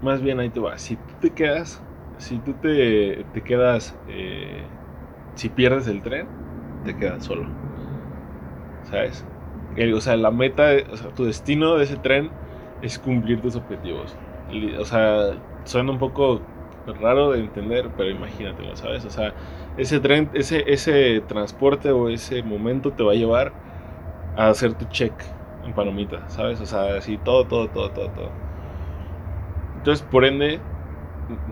[0.00, 0.78] más bien ahí te va.
[0.78, 4.78] Si tú te quedas, si tú te, te quedas, eh,
[5.36, 6.34] si pierdes el tren,
[6.82, 7.56] te quedas solo.
[8.82, 9.28] ¿Sabes?
[9.94, 12.36] O sea, la meta, o sea, tu destino de ese tren
[12.82, 14.16] es cumplir tus objetivos.
[14.78, 16.40] O sea, suena un poco
[17.00, 19.04] raro de entender, pero imagínatelo, ¿sabes?
[19.04, 19.32] O sea,
[19.76, 23.52] ese tren, ese, ese transporte o ese momento te va a llevar
[24.36, 25.12] a hacer tu check
[25.64, 26.60] en palomita, ¿sabes?
[26.60, 28.30] O sea, así todo, todo, todo, todo, todo.
[29.76, 30.60] Entonces, por ende,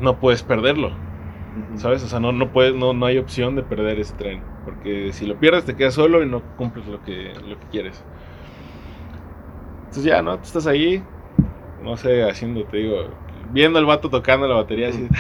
[0.01, 0.93] no puedes perderlo,
[1.77, 2.03] ¿sabes?
[2.05, 5.27] O sea, no, no, puedes, no, no hay opción de perder ese tren, porque si
[5.27, 8.05] lo pierdes te quedas solo y no cumples lo que, lo que quieres.
[9.81, 10.37] Entonces ya, ¿no?
[10.37, 11.03] Tú estás ahí,
[11.83, 12.97] no sé, haciendo, te digo,
[13.53, 15.09] viendo al vato tocando la batería así.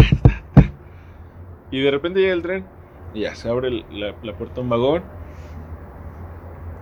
[1.72, 2.66] Y de repente llega el tren
[3.14, 5.04] y ya se abre la, la puerta de un vagón.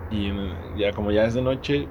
[0.09, 0.31] Y
[0.77, 1.87] ya como ya es de noche,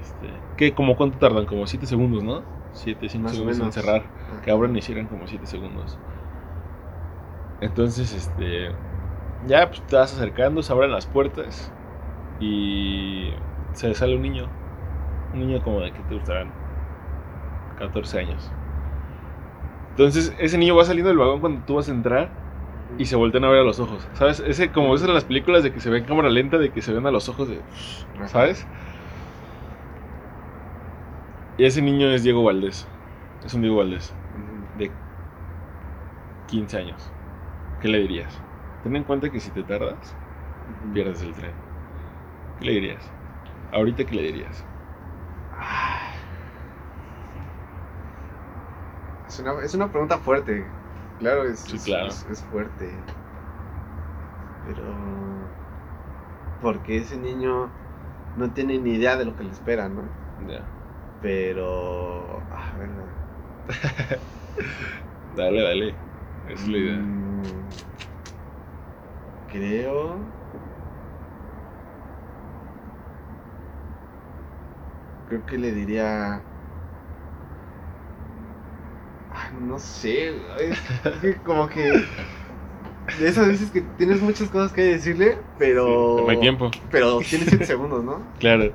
[0.00, 0.72] este, ¿qué?
[0.72, 1.44] ¿Como cuánto tardan?
[1.44, 2.42] Como 7 segundos, ¿no?
[2.72, 4.04] 7, 5 Más o segundos en cerrar.
[4.42, 5.98] Que abran y cierran como 7 segundos.
[7.60, 8.70] Entonces, este.
[9.46, 11.70] Ya, pues te vas acercando, se abren las puertas.
[12.40, 13.30] Y
[13.74, 14.48] se sale un niño.
[15.34, 16.59] Un niño como de que te gustarán
[17.80, 18.52] 14 años.
[19.90, 22.30] Entonces, ese niño va saliendo del vagón cuando tú vas a entrar
[22.98, 24.06] y se voltean a ver a los ojos.
[24.12, 24.40] ¿Sabes?
[24.40, 26.82] Ese, como ves en las películas de que se ve en cámara lenta, de que
[26.82, 27.60] se ven a los ojos de.
[28.26, 28.66] ¿Sabes?
[31.58, 32.86] Y ese niño es Diego Valdés.
[33.44, 34.14] Es un Diego Valdés
[34.78, 34.90] de
[36.46, 37.12] 15 años.
[37.80, 38.42] ¿Qué le dirías?
[38.82, 40.16] Ten en cuenta que si te tardas,
[40.92, 41.52] pierdes el tren.
[42.58, 43.12] ¿Qué le dirías?
[43.72, 44.66] Ahorita, ¿qué le dirías?
[49.30, 50.74] Es una, es una pregunta fuerte.
[51.18, 52.08] Claro, es, Sí, es- claro.
[52.08, 53.04] es- es fuerte.
[54.62, 54.86] Pero.
[56.60, 57.72] Porque ese niño
[58.34, 60.10] no tiene ni idea de lo que le espera, ¿no?
[60.38, 60.70] Ya.
[61.20, 62.46] Pero.
[62.50, 63.14] Ah, verdad.
[65.30, 65.98] Dale, dale.
[66.44, 66.98] Es la idea.
[66.98, 67.70] Mm,
[69.46, 70.32] Creo.
[75.24, 76.49] Creo que le diría.
[79.66, 80.28] No sé,
[80.58, 81.82] es, es que como que
[83.18, 86.70] de esas veces que tienes muchas cosas que decirle, pero Sí, no hay tiempo.
[86.90, 88.22] pero tienes 7 segundos, ¿no?
[88.38, 88.72] Claro.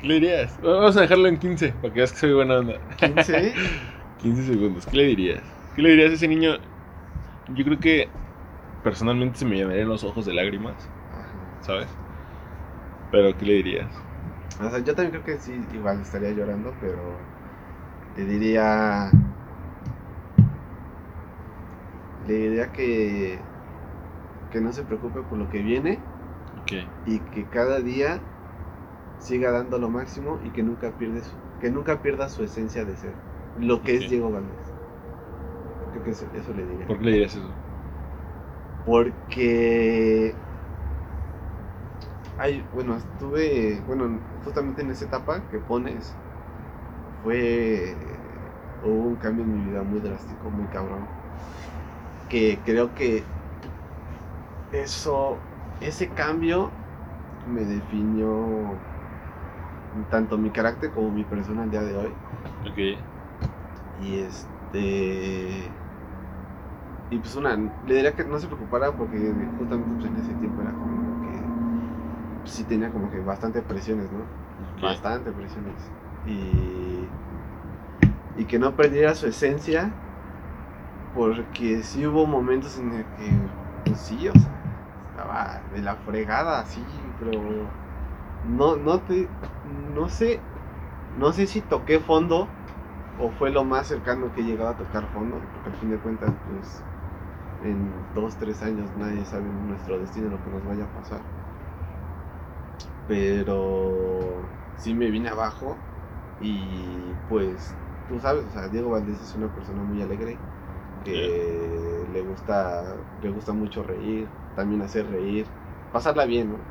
[0.00, 0.58] ¿Qué le dirías?
[0.62, 2.78] Vamos a dejarlo en 15, para que veas que soy buena onda.
[2.96, 3.54] 15.
[4.22, 4.86] 15 segundos.
[4.86, 5.42] ¿Qué le dirías?
[5.76, 6.56] ¿Qué le dirías a ese niño?
[7.54, 8.08] Yo creo que
[8.82, 10.74] personalmente se me llenarían los ojos de lágrimas,
[11.60, 11.86] ¿sabes?
[13.10, 13.86] Pero ¿qué le dirías?
[14.62, 17.16] O sea, yo también creo que sí, igual estaría llorando, pero
[18.16, 19.10] le diría.
[22.24, 23.46] Le diría que.
[24.50, 26.06] que no se preocupe por lo que viene
[27.04, 28.22] y que cada día
[29.18, 32.96] siga dando lo máximo y que nunca pierde su- que nunca pierda su esencia de
[32.96, 33.16] ser
[33.56, 34.74] lo que es Diego Valdés.
[35.90, 36.86] Creo que eso, eso le diría.
[36.86, 37.54] ¿Por qué le dirías eso?
[38.84, 40.38] Porque
[42.36, 46.16] hay, bueno, estuve, bueno, justamente en esa etapa que pones
[47.20, 51.10] fue hubo un cambio en mi vida muy drástico, muy cabrón.
[52.34, 53.22] Que creo que
[54.72, 55.38] eso
[55.80, 56.72] ese cambio
[57.48, 58.74] me definió
[60.10, 62.12] tanto mi carácter como mi persona al día de hoy.
[62.68, 62.78] Ok.
[64.04, 65.70] Y este.
[67.12, 67.54] Y pues una.
[67.86, 69.16] Le diría que no se preocupara porque
[69.56, 71.38] justamente pues, en ese tiempo era como que.
[72.40, 74.82] pues, sí tenía como que bastante presiones, ¿no?
[74.82, 75.74] Bastante presiones.
[76.26, 77.06] Y.
[78.40, 79.92] Y que no perdiera su esencia.
[81.14, 83.30] Porque sí hubo momentos en que.
[83.84, 84.52] Pues sí, o sea.
[85.10, 86.84] Estaba de la fregada, así,
[87.18, 87.70] pero.
[88.44, 89.28] No, no te.
[89.64, 90.40] No sé.
[91.16, 92.48] No sé si toqué fondo
[93.18, 95.98] o fue lo más cercano que he llegado a tocar fondo, porque al fin de
[95.98, 96.82] cuentas, pues
[97.62, 101.20] en dos, tres años nadie sabe nuestro destino, lo que nos vaya a pasar.
[103.06, 104.42] Pero
[104.76, 105.76] sí me vine abajo
[106.40, 107.74] y pues
[108.08, 110.38] tú sabes, o sea, Diego Valdés es una persona muy alegre
[111.04, 115.54] que le gusta le gusta mucho reír, también hacer reír,
[115.90, 116.70] pasarla bien, ¿no?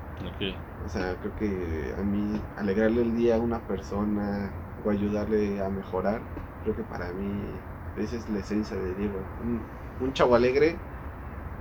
[0.77, 5.69] O sea, creo que a mí alegrarle el día a una persona o ayudarle a
[5.69, 6.29] mejorar,
[6.61, 7.65] creo que para mí
[7.95, 9.33] esa es la esencia de Diego.
[9.37, 10.83] Un, un chavo alegre,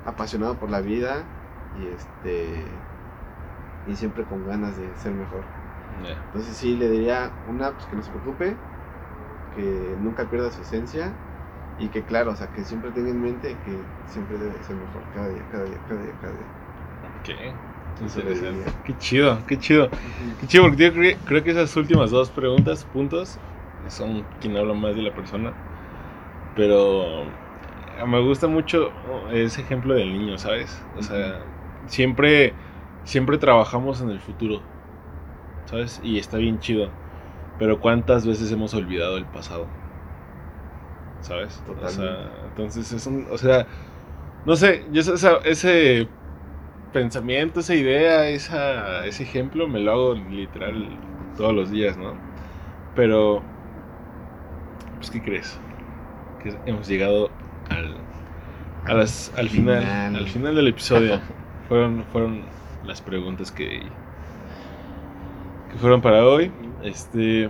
[0.05, 1.33] apasionado por la vida
[1.73, 2.89] y este
[3.85, 5.47] y siempre con ganas de ser mejor.
[6.27, 8.59] Entonces sí le diría una pues que no se preocupe,
[9.51, 11.21] que nunca pierda su esencia
[11.79, 15.03] y que claro, o sea, que siempre tenga en mente que siempre debe ser mejor
[15.15, 17.53] cada día, cada día, cada día, cada día.
[17.53, 17.57] Ok.
[18.05, 18.21] Eso.
[18.85, 19.89] Qué chido, qué chido.
[20.41, 23.39] Qué chido, porque yo creo, creo que esas últimas dos preguntas, puntos,
[23.89, 25.53] son quien habla más de la persona.
[26.57, 27.25] Pero
[28.07, 28.91] me gusta mucho
[29.31, 30.83] ese ejemplo del niño, ¿sabes?
[30.99, 31.41] O sea,
[31.87, 32.55] siempre,
[33.05, 34.63] siempre trabajamos en el futuro,
[35.67, 36.01] ¿sabes?
[36.03, 36.89] Y está bien chido.
[37.59, 39.67] Pero ¿cuántas veces hemos olvidado el pasado?
[41.23, 41.63] ¿Sabes?
[41.83, 43.67] O sea, entonces es un, o sea,
[44.45, 46.09] no sé, yo esa- ese
[46.93, 50.89] pensamiento, esa idea, esa, ese ejemplo me lo hago literal
[51.37, 52.15] todos los días, ¿no?
[52.95, 53.43] Pero,
[54.97, 55.59] pues, ¿qué crees?
[56.43, 57.31] Que hemos llegado
[57.71, 57.95] al,
[58.85, 60.17] a las, al final, Final.
[60.17, 61.21] al final del episodio.
[61.69, 62.43] fueron, fueron
[62.85, 63.81] las preguntas que,
[65.71, 66.51] que fueron para hoy.
[66.83, 67.49] Este,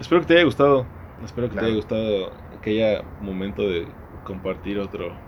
[0.00, 0.84] espero que te haya gustado.
[1.24, 1.66] Espero que Claro.
[1.66, 2.32] te haya gustado,
[2.66, 3.94] que haya momento de
[4.24, 5.20] compartir otro,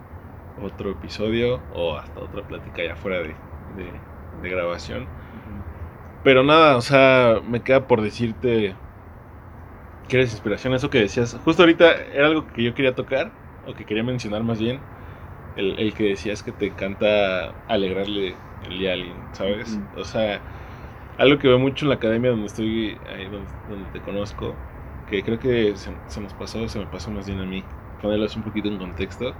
[0.56, 3.36] otro episodio o hasta otra plática ya fuera de,
[3.68, 4.02] de,
[4.32, 5.10] de grabación.
[6.22, 8.76] Pero nada, o sea, me queda por decirte
[10.08, 10.74] que eres inspiración.
[10.74, 13.32] Eso que decías, justo ahorita era algo que yo quería tocar,
[13.62, 14.84] o que quería mencionar más bien.
[15.56, 19.80] El, el que decías que te encanta alegrarle el día a alguien, ¿sabes?
[19.92, 20.44] O sea,
[21.18, 24.60] algo que veo mucho en la academia donde estoy, ahí donde, donde te conozco,
[25.08, 27.64] que creo que se, se nos pasó, se me pasó más bien a mí,
[28.00, 29.34] ponerlos un poquito en contexto.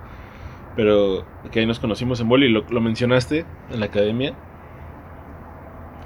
[0.77, 4.35] Pero que ahí nos conocimos en Boli, lo, lo mencionaste en la academia.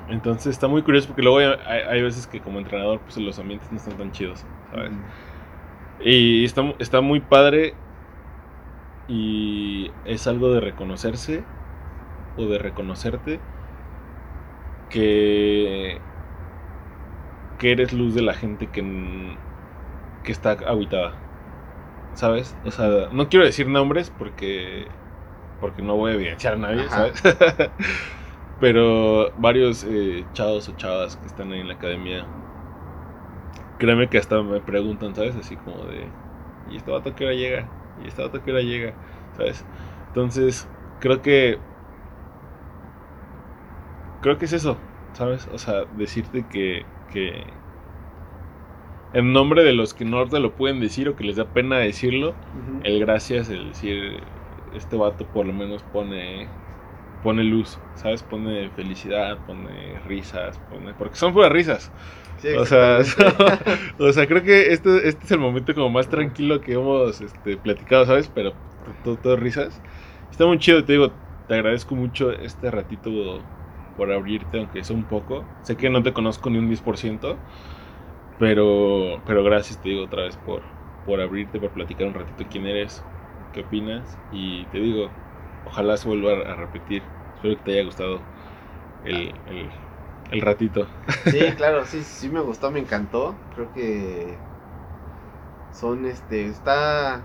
[0.08, 3.78] Entonces está muy curioso porque luego hay, veces que como entrenador pues los ambientes no
[3.78, 4.92] están tan chidos, ¿sabes?
[6.00, 7.74] Y está, está muy padre
[9.08, 11.44] y es algo de reconocerse
[12.36, 13.40] o de reconocerte
[14.90, 15.98] que,
[17.58, 18.82] que eres luz de la gente que,
[20.22, 21.14] que está aguitada,
[22.14, 22.56] ¿sabes?
[22.64, 24.88] O sea, no quiero decir nombres porque,
[25.60, 27.12] porque no voy a evidenciar a nadie, Ajá.
[27.12, 27.22] ¿sabes?
[28.60, 32.26] Pero varios eh, chavos o chavas que están ahí en la academia,
[33.78, 35.34] créeme que hasta me preguntan, ¿sabes?
[35.36, 36.06] Así como de,
[36.70, 37.68] ¿y este vato qué hora llega?
[38.04, 38.94] ¿Y este vato qué hora llega?
[39.36, 39.64] ¿Sabes?
[40.08, 40.68] Entonces,
[41.00, 41.58] creo que...
[44.20, 44.78] Creo que es eso,
[45.14, 45.48] ¿sabes?
[45.52, 46.86] O sea, decirte que...
[47.12, 47.44] que
[49.12, 51.78] en nombre de los que no te lo pueden decir o que les da pena
[51.78, 52.40] decirlo,
[52.80, 54.24] el gracias, el decir,
[54.72, 56.48] este vato por lo menos pone
[57.22, 58.22] pone luz, ¿sabes?
[58.22, 60.94] Pone felicidad, pone risas, pone...
[60.94, 61.92] Porque son puras risas.
[62.36, 62.98] Sí, O sea,
[63.98, 67.56] o sea, creo que este, este es el momento como más tranquilo que hemos este,
[67.56, 68.28] platicado, ¿sabes?
[68.28, 68.54] Pero
[69.02, 69.80] todo, todo risas.
[70.30, 71.12] Está muy chido, te digo,
[71.46, 73.48] te agradezco mucho este ratito
[73.94, 75.52] por abrirte, aunque sea un poco.
[75.62, 77.44] Sé que no te conozco ni un 10%,
[78.38, 80.64] pero, pero gracias, te digo otra vez por,
[81.04, 83.04] por abrirte, por platicar un ratito quién eres,
[83.52, 84.18] qué opinas.
[84.30, 85.12] Y te digo,
[85.64, 87.04] ojalá se vuelva a repetir.
[87.34, 88.26] Espero que te haya gustado
[89.02, 89.72] el, el,
[90.30, 90.88] el ratito.
[91.24, 93.36] Sí, claro, sí, sí me gustó, me encantó.
[93.54, 94.38] Creo que
[95.70, 97.22] son, este, está,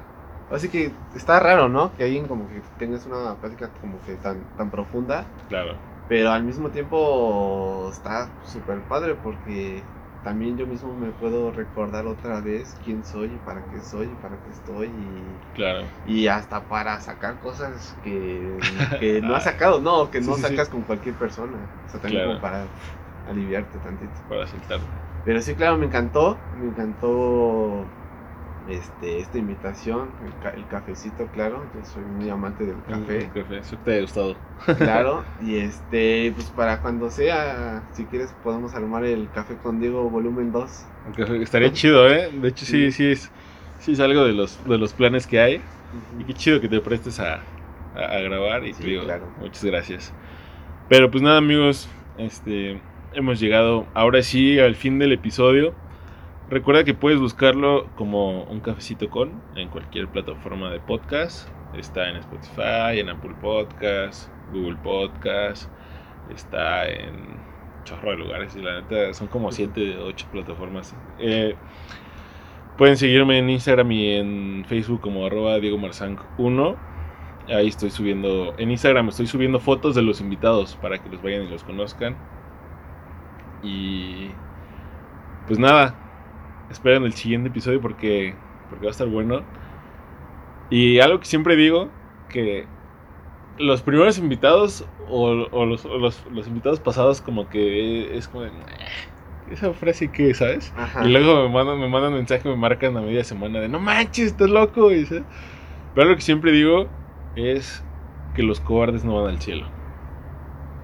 [0.49, 1.93] así que está raro, ¿no?
[1.95, 6.43] Que alguien como que tengas una plática como que tan, tan profunda, Claro, pero al
[6.43, 9.83] mismo tiempo está súper padre porque
[10.27, 14.15] también yo mismo me puedo recordar otra vez quién soy y para qué soy y
[14.15, 15.93] para qué estoy y, claro.
[16.03, 20.43] y hasta para sacar cosas que, que no has sacado, no, que Sí, no sí,
[20.43, 20.57] sí.
[20.57, 21.71] sacas con cualquier persona.
[21.87, 22.23] O sea, también Claro.
[22.23, 22.73] como para
[23.25, 24.21] aliviarte tantito.
[24.27, 24.81] Para soltar.
[25.23, 27.93] Pero sí, claro, me encantó, me encantó
[28.69, 33.57] este, esta invitación, el, ca- el cafecito, claro, yo soy muy amante del café, Café,
[33.59, 34.35] espero que te haya gustado.
[34.77, 40.09] claro, y este, pues para cuando sea, si quieres podemos armar el café con Diego
[40.09, 40.69] volumen 2.
[41.07, 42.29] Un café, estaría chido, ¿eh?
[42.33, 42.91] De hecho, sí, Sí.
[42.91, 43.31] sí es,
[43.79, 45.61] sí es algo de los, de los planes que hay.
[46.19, 47.35] Y qué chido que te prestes a,
[47.95, 48.65] a, a grabar.
[48.65, 49.25] Y te Sí, digo, claro.
[49.39, 50.13] muchas gracias.
[50.89, 51.87] Pero pues nada, amigos,
[52.17, 52.81] este,
[53.13, 55.73] hemos llegado ahora sí al fin del episodio.
[56.49, 61.49] Recuerda que puedes buscarlo como un cafecito con en cualquier plataforma de podcast.
[61.75, 65.69] Está en Spotify, en Apple Podcast, Google Podcast,
[66.33, 67.35] está en
[67.83, 70.95] chorro de lugares y la neta son como 7 o 8 plataformas.
[71.19, 71.55] Eh,
[72.77, 76.77] pueden seguirme en Instagram y en Facebook como arroba Diego Marzanc 1.
[77.49, 81.43] Ahí estoy subiendo, en Instagram estoy subiendo fotos de los invitados para que los vayan
[81.43, 82.15] y los conozcan.
[83.61, 84.29] Y
[85.45, 86.06] pues nada,
[86.69, 88.35] esperen el siguiente episodio porque,
[88.69, 89.41] porque va a estar bueno.
[90.69, 91.89] Y algo que siempre digo,
[92.29, 92.65] que
[93.57, 98.43] los primeros invitados o, o los, o los- los invitados pasados como que es como
[98.43, 98.51] de...
[98.51, 100.73] "Nah, Esa frase que, ¿sabes?
[100.77, 101.05] Ajá.
[101.05, 104.27] Y luego me mandan, me mandan mensaje, me marcan a media semana de no manches,
[104.27, 104.91] estás loco.
[104.91, 105.23] Y, ¿sabes?
[105.95, 106.87] Pero lo que siempre digo
[107.35, 107.81] es
[108.35, 109.67] que los cobardes no van al cielo.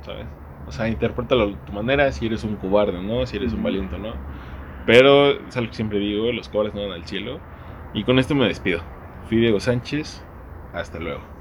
[0.01, 0.25] ¿Sabes?
[0.65, 3.25] O sea, interprétalo a tu manera, si eres un cobarde, ¿no?
[3.25, 4.13] Si eres un valiente, ¿no?
[4.85, 7.39] Pero es algo que siempre digo, los cobardes no van al cielo.
[7.93, 8.81] Y con esto me despido.
[9.27, 10.23] Fui Diego Sánchez.
[10.73, 11.32] Hasta luego.